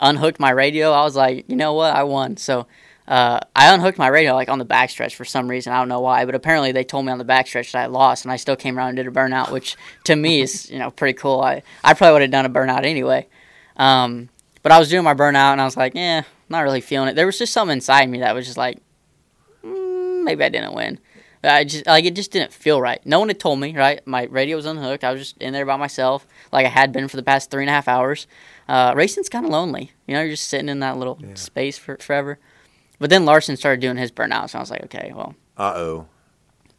[0.00, 0.90] unhooked my radio.
[0.92, 2.38] I was like, you know what, I won.
[2.38, 2.66] So
[3.08, 5.72] uh, I unhooked my radio like on the backstretch for some reason.
[5.72, 8.24] I don't know why, but apparently they told me on the backstretch that I lost,
[8.24, 10.90] and I still came around and did a burnout, which to me is you know
[10.90, 11.40] pretty cool.
[11.40, 13.26] I I probably would have done a burnout anyway.
[13.76, 14.28] Um,
[14.62, 17.16] but I was doing my burnout, and I was like, eh, not really feeling it.
[17.16, 18.78] There was just something inside me that was just like,
[19.64, 20.98] mm, mm, maybe I didn't win.
[21.44, 23.04] I just like it just didn't feel right.
[23.04, 23.76] No one had told me.
[23.76, 25.02] Right, my radio was unhooked.
[25.02, 27.64] I was just in there by myself, like I had been for the past three
[27.64, 28.28] and a half hours.
[28.68, 29.90] Uh, racing's kind of lonely.
[30.06, 31.34] You know, you're just sitting in that little yeah.
[31.34, 32.38] space for forever.
[33.02, 36.06] But then Larson started doing his burnouts, and I was like, okay, well, uh oh,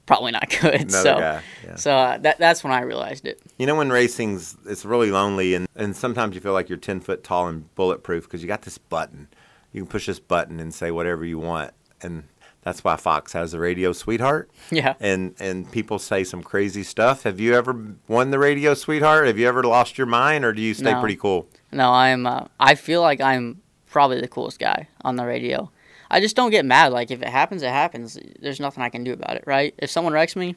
[0.06, 0.74] probably not good.
[0.76, 1.42] Another so, yeah.
[1.76, 3.42] so uh, that that's when I realized it.
[3.58, 7.02] You know, when racing's it's really lonely, and and sometimes you feel like you're ten
[7.02, 9.28] foot tall and bulletproof because you got this button.
[9.74, 12.24] You can push this button and say whatever you want, and
[12.62, 14.50] that's why Fox has the radio sweetheart.
[14.72, 14.94] Yeah.
[15.02, 17.24] And and people say some crazy stuff.
[17.24, 19.28] Have you ever won the radio sweetheart?
[19.28, 21.02] Have you ever lost your mind, or do you stay no.
[21.02, 21.50] pretty cool?
[21.74, 22.26] No, I'm.
[22.26, 25.70] Uh, I feel like I'm probably the coolest guy on the radio.
[26.14, 26.94] I just don't get mad.
[26.94, 28.20] Like if it happens, it happens.
[28.40, 29.74] There's nothing I can do about it, right?
[29.80, 30.56] If someone wrecks me,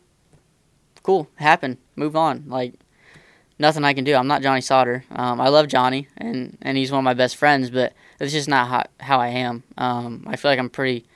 [1.03, 2.45] cool, happen, move on.
[2.47, 2.75] Like
[3.59, 4.15] nothing I can do.
[4.15, 5.05] I'm not Johnny Sauter.
[5.11, 8.49] Um, I love Johnny, and and he's one of my best friends, but it's just
[8.49, 9.63] not how, how I am.
[9.79, 11.07] Um, I feel like I'm pretty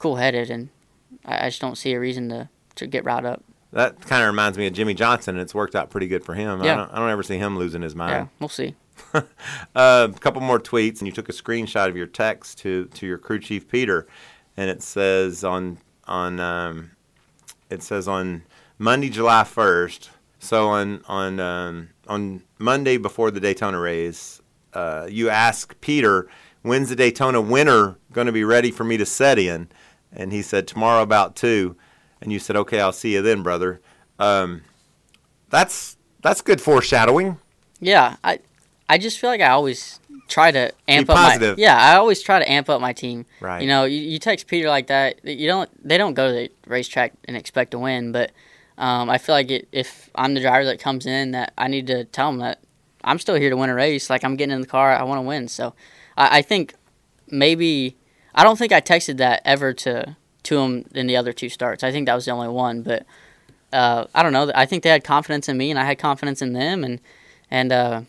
[0.00, 0.70] cool headed, and
[1.24, 3.44] I, I, just don't see a reason to to get riled up.
[3.72, 6.34] That kind of reminds me of Jimmie Johnson, and it's worked out pretty good for
[6.34, 6.64] him.
[6.64, 6.72] Yeah.
[6.72, 8.10] I don't, I don't ever see him losing his mind.
[8.10, 8.74] Yeah, we'll see.
[9.74, 13.06] uh, a couple more tweets, and you took a screenshot of your text to, to
[13.06, 14.06] your crew chief Peter,
[14.56, 16.90] and it says on on um,
[17.70, 18.42] it says on
[18.78, 20.10] Monday, July first.
[20.38, 24.40] So on on um, on Monday before the Daytona race,
[24.72, 26.28] uh, you ask Peter,
[26.62, 29.68] "When's the Daytona winner going to be ready for me to set in?"
[30.12, 31.76] And he said, "Tomorrow about two.
[32.20, 33.80] And you said, "Okay, I'll see you then, brother."
[34.18, 34.62] Um,
[35.50, 37.38] that's that's good foreshadowing.
[37.80, 38.40] Yeah, I
[38.94, 42.38] I just feel like I always try to amp up my yeah I always try
[42.38, 43.26] to amp up my team.
[43.40, 43.60] Right.
[43.60, 45.24] You know, you, you text Peter like that.
[45.24, 48.30] You don't they don't go to the racetrack and expect to win, but
[48.78, 51.88] um, I feel like it, if I'm the driver that comes in, that I need
[51.88, 52.60] to tell them that
[53.02, 54.08] I'm still here to win a race.
[54.08, 55.48] Like I'm getting in the car, I want to win.
[55.48, 55.74] So
[56.16, 56.74] I, I think
[57.28, 57.96] maybe
[58.32, 61.82] I don't think I texted that ever to to him in the other two starts.
[61.82, 63.04] I think that was the only one, but
[63.72, 64.52] uh, I don't know.
[64.54, 67.00] I think they had confidence in me, and I had confidence in them, and
[67.50, 68.02] and uh,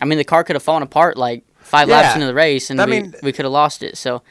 [0.00, 1.96] I mean, the car could have fallen apart like five Yeah.
[2.00, 3.96] laps into the race, and I we, mean- we could have lost it.
[3.98, 4.22] So,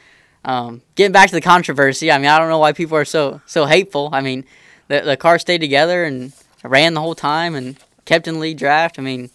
[0.44, 3.40] um, getting back to the controversy, I mean, I don't know why people are so
[3.46, 4.10] so hateful.
[4.12, 4.44] I mean,
[4.88, 6.32] the the car stayed together and
[6.64, 8.98] ran the whole time and kept in lead draft.
[8.98, 9.30] I mean,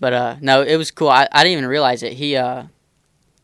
[0.00, 1.08] but uh, no, it was cool.
[1.08, 2.12] I, I didn't even realize it.
[2.14, 2.64] He uh,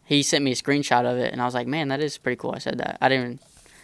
[0.04, 2.36] he sent me a screenshot of it, and I was like, man, that is pretty
[2.36, 2.52] cool.
[2.54, 2.98] I said that.
[3.00, 3.36] I didn't even,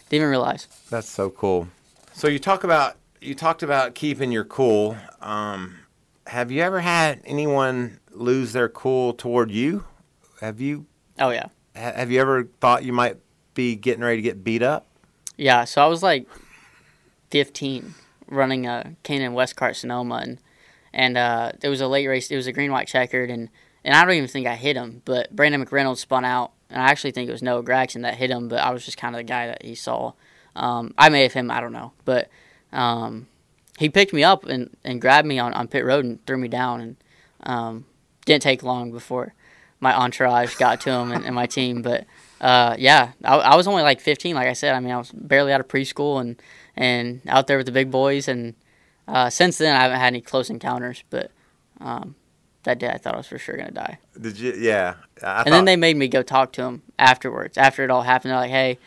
[0.09, 0.67] didn't even realize.
[0.89, 1.67] That's so cool.
[2.13, 4.95] So you talk about you talked about keeping your cool.
[5.21, 5.77] Um,
[6.31, 9.83] have you ever had anyone lose their cool toward you?
[10.39, 10.85] Have you
[11.19, 11.47] Oh yeah.
[11.75, 13.17] ha- have you ever thought you might
[13.53, 14.87] be getting ready to get beat up?
[15.37, 16.25] Yeah, so I was like
[17.31, 17.95] 15
[18.27, 20.37] running a K&N Westcart Sonoma, and
[20.93, 22.31] and uh, it was a late race.
[22.31, 23.49] It was a green white checkered, and
[23.83, 26.85] and I don't even think I hit him, but Brandon McReynolds spun out, and I
[26.85, 29.19] actually think it was Noah Gragson that hit him, but I was just kind of
[29.19, 30.13] the guy that he saw.
[30.55, 32.29] Um, I may have him, I don't know, but
[32.73, 33.27] um,
[33.81, 36.47] he picked me up and, and grabbed me on, on pit road and threw me
[36.47, 36.95] down, and
[37.43, 37.85] um,
[38.25, 39.33] didn't take long before
[39.79, 42.05] my entourage got to him and, and my team, but.
[42.39, 44.73] Uh, yeah, I, I was only like 15, like I said.
[44.73, 46.41] I mean, I was barely out of preschool and,
[46.75, 48.27] and out there with the big boys.
[48.27, 48.55] And
[49.07, 51.03] uh, since then, I haven't had any close encounters.
[51.11, 51.29] But
[51.79, 52.15] um,
[52.63, 53.99] that day, I thought I was for sure gonna die.
[54.19, 54.53] Did you?
[54.57, 54.95] Yeah.
[55.21, 57.59] I and then they made me go talk to him afterwards.
[57.59, 58.79] After it all happened, they're like, "Hey,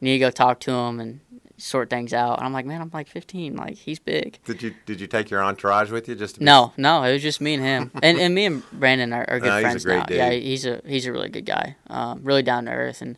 [0.00, 1.20] you need to go talk to him and
[1.60, 3.56] sort things out." And I'm like, "Man, I'm like 15.
[3.56, 7.02] Like he's big." Did you did you take your entourage with you just No, no,
[7.04, 9.56] it was just me and him, and and me and Brandon are, are good No,
[9.56, 10.04] he's a friends great now.
[10.04, 10.16] dude.
[10.16, 13.16] Yeah, he's a he's a really good guy, um, really down to earth, and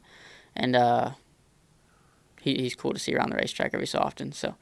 [0.56, 1.10] and uh,
[2.40, 4.32] he, he's cool to see around the racetrack every so often.
[4.32, 4.54] So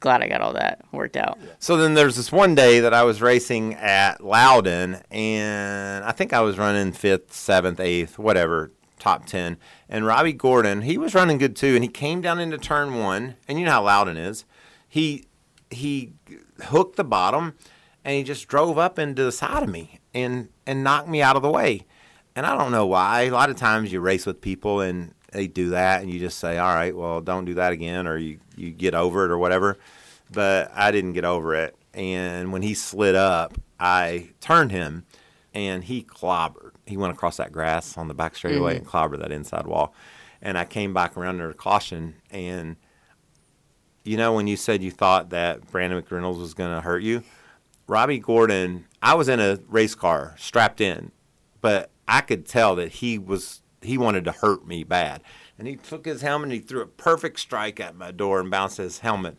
[0.00, 1.38] glad I got all that worked out.
[1.58, 6.32] So then there's this one day that I was racing at Loudon, and I think
[6.32, 8.72] I was running fifth, seventh, eighth, whatever,
[9.06, 9.56] top 10.
[9.88, 13.36] And Robby Gordon, he was running good too, and he came down into turn one,
[13.46, 14.44] and you know how Loudon is.
[14.88, 15.26] He
[15.70, 16.12] he
[16.64, 17.54] hooked the bottom,
[18.04, 21.36] and he just drove up into the side of me and and knocked me out
[21.36, 21.86] of the way.
[22.34, 23.22] And I don't know why.
[23.22, 26.38] A lot of times you race with people and they do that, and you just
[26.38, 29.38] say, "All right, well, don't do that again," or you you get over it or
[29.38, 29.78] whatever.
[30.32, 35.04] But I didn't get over it, and when he slid up, I turned him,
[35.54, 36.65] and he clobbered.
[36.86, 38.78] He went across that grass on the back straightaway Mhm.
[38.78, 39.92] and clobbered that inside wall.
[40.40, 42.76] And I came back around under caution, and
[44.04, 47.22] you know when you said you thought that Brandon McReynolds was going to hurt you,
[47.88, 51.10] Robby Gordon, I was in a race car strapped in,
[51.60, 55.22] but I could tell that he was he wanted to hurt me bad.
[55.58, 58.50] And he took his helmet and he threw a perfect strike at my door and
[58.50, 59.38] bounced his helmet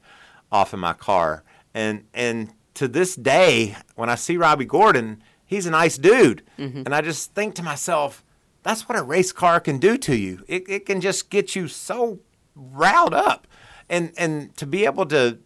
[0.52, 1.44] off of my car.
[1.74, 6.44] And and to this day, when I see Robby Gordon, he's a nice dude.
[6.60, 6.84] Mm-hmm.
[6.86, 8.24] And I just think to myself,
[8.62, 10.44] that's what a race car can do to you.
[10.48, 12.20] It, it can just get you so
[12.56, 13.48] riled up,
[13.90, 15.40] and and to be able to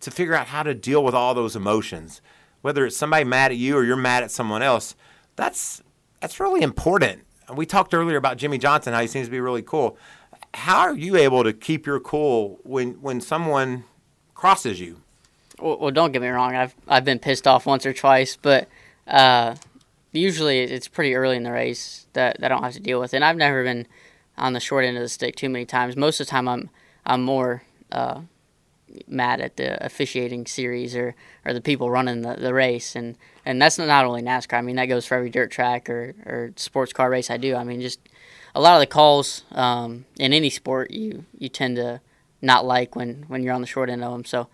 [0.00, 2.20] to figure out how to deal with all those emotions,
[2.62, 4.94] whether it's somebody mad at you or you're mad at someone else,
[5.36, 5.82] that's
[6.20, 7.22] that's really important.
[7.54, 9.96] We talked earlier about Jimmie Johnson, how he seems to be really cool.
[10.54, 13.84] How are you able to keep your cool when when someone
[14.34, 15.02] crosses you?
[15.60, 16.56] Well, well don't get me wrong.
[16.56, 18.68] I've I've been pissed off once or twice, but
[19.10, 19.54] uh,
[20.12, 23.12] usually it's pretty early in the race that, that I don't have to deal with
[23.14, 23.16] it.
[23.16, 23.86] And I've never been
[24.38, 25.96] on the short end of the stick too many times.
[25.96, 26.70] Most of the time, I'm
[27.06, 28.20] I'm more uh,
[29.06, 32.96] mad at the officiating series or, or the people running the, the race.
[32.96, 34.58] And, and that's not only NASCAR.
[34.58, 37.54] I mean, that goes for every dirt track or, or sports car race I do.
[37.54, 38.00] I mean, just
[38.54, 42.00] a lot of the calls um, in any sport you, you tend to
[42.42, 44.24] not like when, when you're on the short end of them.
[44.24, 44.48] So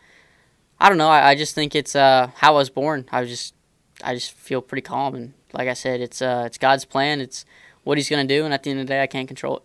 [0.78, 1.08] I don't know.
[1.08, 3.06] I, I just think it's uh, how I was born.
[3.10, 3.54] I was just
[4.02, 5.14] I just feel pretty calm.
[5.14, 7.20] And like I said, it's uh, it's God's plan.
[7.20, 7.44] It's
[7.84, 8.44] what He's going to do.
[8.44, 9.62] And at the end of the day, I can't control it.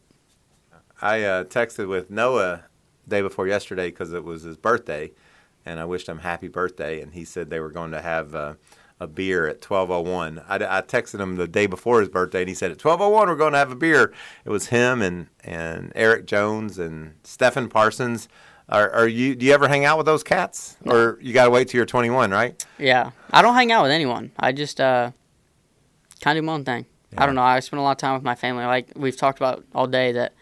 [1.01, 2.65] I uh, texted with Noah
[3.07, 5.11] day before yesterday because it was his birthday,
[5.65, 7.01] and I wished him happy birthday.
[7.01, 8.53] And he said they were going to have uh,
[8.99, 10.45] a beer at 12:01.
[10.47, 13.35] I, I texted him the day before his birthday, and he said at 12:01 we're
[13.35, 14.13] going to have a beer.
[14.45, 18.29] It was him and and Erik Jones and Stephen Parsons.
[18.69, 19.35] Are, are you?
[19.35, 21.85] Do you ever hang out with those cats, or you got to wait till you're
[21.85, 22.65] 21, right?
[22.77, 24.31] Yeah, I don't hang out with anyone.
[24.39, 25.11] I just uh,
[26.21, 26.85] kind of do my own thing.
[27.13, 27.23] Yeah.
[27.23, 27.41] I don't know.
[27.41, 28.63] I spend a lot of time with my family.
[28.65, 30.33] Like we've talked about all day, that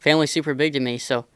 [0.00, 0.98] family's super big to me.
[0.98, 1.26] So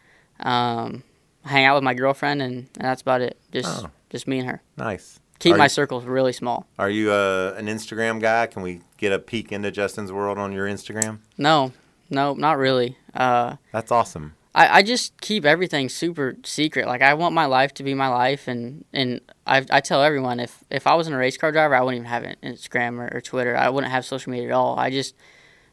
[0.40, 1.04] um,
[1.44, 3.38] I hang out with my girlfriend, and, and that's about it.
[3.52, 3.90] Just oh.
[4.08, 4.62] just me and her.
[4.76, 5.20] Nice.
[5.38, 6.66] Keep are my you, circles really small.
[6.78, 8.46] Are you uh, an Instagram guy?
[8.46, 11.20] Can we get a peek into Justin's world on your Instagram?
[11.38, 11.72] No,
[12.10, 12.98] no, not really.
[13.14, 14.34] Uh, that's awesome.
[14.54, 16.86] I, I just keep everything super secret.
[16.86, 20.40] Like I want my life to be my life, and and I, I tell everyone
[20.40, 23.20] if if I wasn't a race car driver, I wouldn't even have Instagram or, or
[23.20, 23.56] Twitter.
[23.56, 24.78] I wouldn't have social media at all.
[24.78, 25.14] I just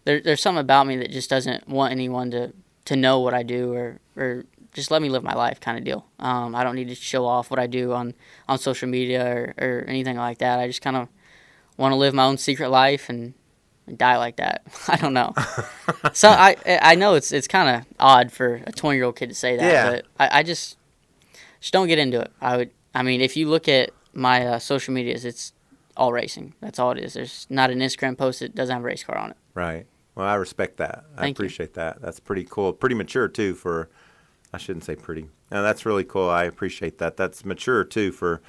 [0.05, 2.53] there, there's something about me that just doesn't want anyone to
[2.85, 4.45] to know what I do or or
[4.77, 6.05] just let me live my life kind of deal.
[6.19, 8.13] Um, I don't need to show off what I do on,
[8.47, 10.59] on social media or, or anything like that.
[10.59, 11.07] I just kind of
[11.77, 13.33] want to live my own secret life and, and
[13.95, 14.63] die like that.
[14.87, 15.33] I don't know.
[16.13, 19.29] so I I know it's it's kind of odd for a 20 year old kid
[19.29, 19.89] to say that, yeah.
[19.89, 20.77] but I, I just
[21.59, 22.31] just don't get into it.
[22.41, 25.53] I would I mean if you look at my uh, social medias, it's
[25.95, 26.53] all racing.
[26.61, 27.13] That's all it is.
[27.13, 29.37] There's not an Instagram post that doesn't have a race car on it.
[29.53, 29.85] Right.
[30.15, 31.05] Well, I respect that.
[31.15, 31.75] Thank I appreciate you.
[31.75, 32.01] that.
[32.01, 32.73] That's pretty cool.
[32.73, 33.89] Pretty mature too for
[34.53, 35.29] I shouldn't say pretty.
[35.51, 36.29] No, that's really cool.
[36.29, 37.17] I appreciate that.
[37.17, 38.41] That's mature too for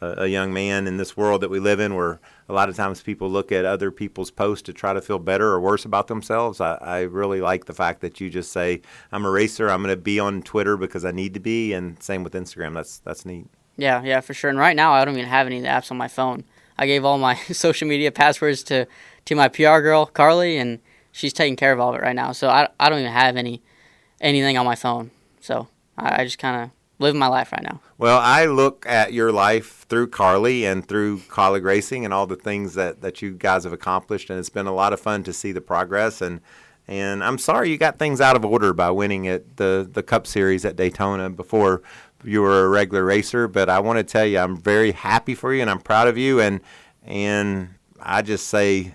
[0.00, 2.76] a, a, young man in this world that we live in, where a lot of
[2.76, 6.08] times people look at other people's posts to try to feel better or worse about
[6.08, 6.60] themselves.
[6.60, 9.68] I, I really like the fact that you just say, "I'm a racer.
[9.68, 12.74] I'm going to be on Twitter because I need to be," and same with Instagram.
[12.74, 13.46] That's that's neat.
[13.76, 14.50] Yeah, yeah, for sure.
[14.50, 16.44] And right now, I don't even have any apps on my phone.
[16.78, 18.86] I gave all my social media passwords to
[19.24, 20.80] to my PR girl Carly, and
[21.12, 22.32] she's taking care of all of it right now.
[22.32, 23.62] So I, I don't even have any
[24.20, 25.10] anything on my phone.
[25.40, 26.70] So I, I just kind of
[27.02, 27.80] live my life right now.
[27.98, 32.36] Well, I look at your life through Carly and through Kaulig Racing and all the
[32.36, 35.32] things that, that you guys have accomplished, and it's been a lot of fun to
[35.32, 36.22] see the progress.
[36.22, 36.40] and
[36.88, 40.26] And I'm sorry you got things out of order by winning at the the Cup
[40.26, 41.82] Series at Daytona before
[42.24, 43.48] you were a regular racer.
[43.48, 46.16] But I want to tell you, I'm very happy for you, and I'm proud of
[46.16, 46.40] you.
[46.40, 46.60] And
[47.04, 48.94] and I just say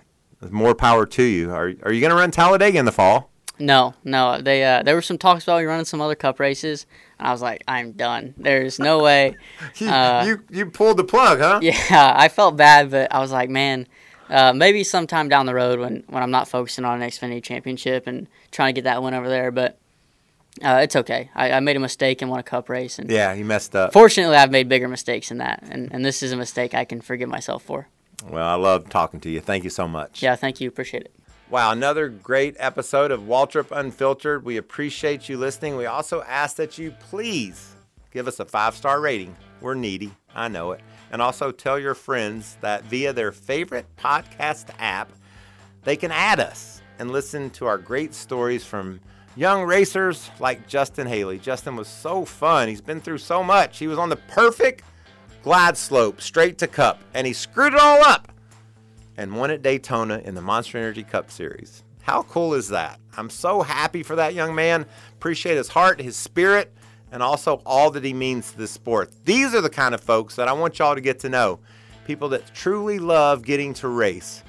[0.49, 1.51] more power to you.
[1.51, 3.31] Are are you going to run Talladega in the fall?
[3.59, 4.41] No, no.
[4.41, 6.85] They uh, there were some talks about me running some other Cup races,
[7.17, 8.33] and I was like, I'm done.
[8.37, 9.35] There's no way.
[9.75, 11.59] you, uh, you you pulled the plug, huh?
[11.63, 13.87] Yeah, I felt bad, but I was like, man,
[14.29, 18.07] uh, maybe sometime down the road when when I'm not focusing on an Xfinity Championship
[18.07, 19.77] and trying to get that one over there, but.
[20.59, 21.29] Uh, it's okay.
[21.35, 23.93] I, I, made a mistake and won a cup race, and yeah, you messed up.
[23.93, 26.99] Fortunately, I've made bigger mistakes than that, and, and this is a mistake I can
[26.99, 27.89] forgive myself for.
[28.27, 29.39] Well, I love talking to you.
[29.39, 30.23] Thank you so much.
[30.23, 30.67] Yeah, thank you.
[30.67, 31.13] Appreciate it.
[31.49, 34.43] Wow, another great episode of Waltrip Unfiltered.
[34.43, 35.77] We appreciate you listening.
[35.77, 37.73] We also ask that you please
[38.11, 39.33] give us a five star rating.
[39.61, 40.81] We're needy, I know it.
[41.09, 45.09] And also tell your friends that via their favorite podcast app,
[45.85, 48.99] they can add us and listen to our great stories from
[49.37, 51.39] young racers like Justin Haley.
[51.39, 52.67] Justin was so fun.
[52.67, 53.79] He's been through so much.
[53.79, 54.83] He was on the perfect
[55.43, 58.33] glide slope straight to cup, and he screwed it all up
[59.17, 61.83] and won at Daytona in the Monster Energy Cup Series.
[62.03, 62.99] How cool is that?
[63.17, 64.85] I'm so happy for that young man.
[65.13, 66.71] Appreciate his heart, his spirit,
[67.11, 69.11] and also all that he means to the sport.
[69.25, 71.59] These are the kind of folks that I want y'all to get to know.
[72.05, 74.43] People that truly love getting to race.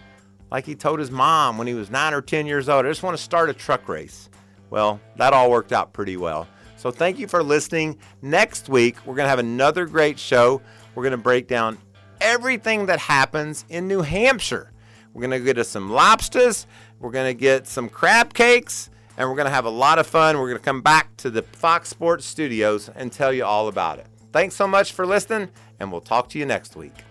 [0.50, 3.02] Like he told his mom when he was nine or 10 years old, I just
[3.02, 4.28] want to start a truck race.
[4.70, 6.46] Well, that all worked out pretty well.
[6.76, 7.98] So thank you for listening.
[8.22, 10.62] Next week, we're going to have another great show.
[10.94, 11.78] We're going to break down
[12.20, 14.72] everything that happens in New Hampshire.
[15.12, 16.66] We're going to get us some lobsters,
[17.00, 20.06] we're going to get some crab cakes, and we're going to have a lot of
[20.06, 20.38] fun.
[20.38, 23.98] We're going to come back to the Fox Sports studios and tell you all about
[23.98, 24.06] it.
[24.32, 25.48] Thanks so much for listening,
[25.80, 27.07] and we'll talk to you next week.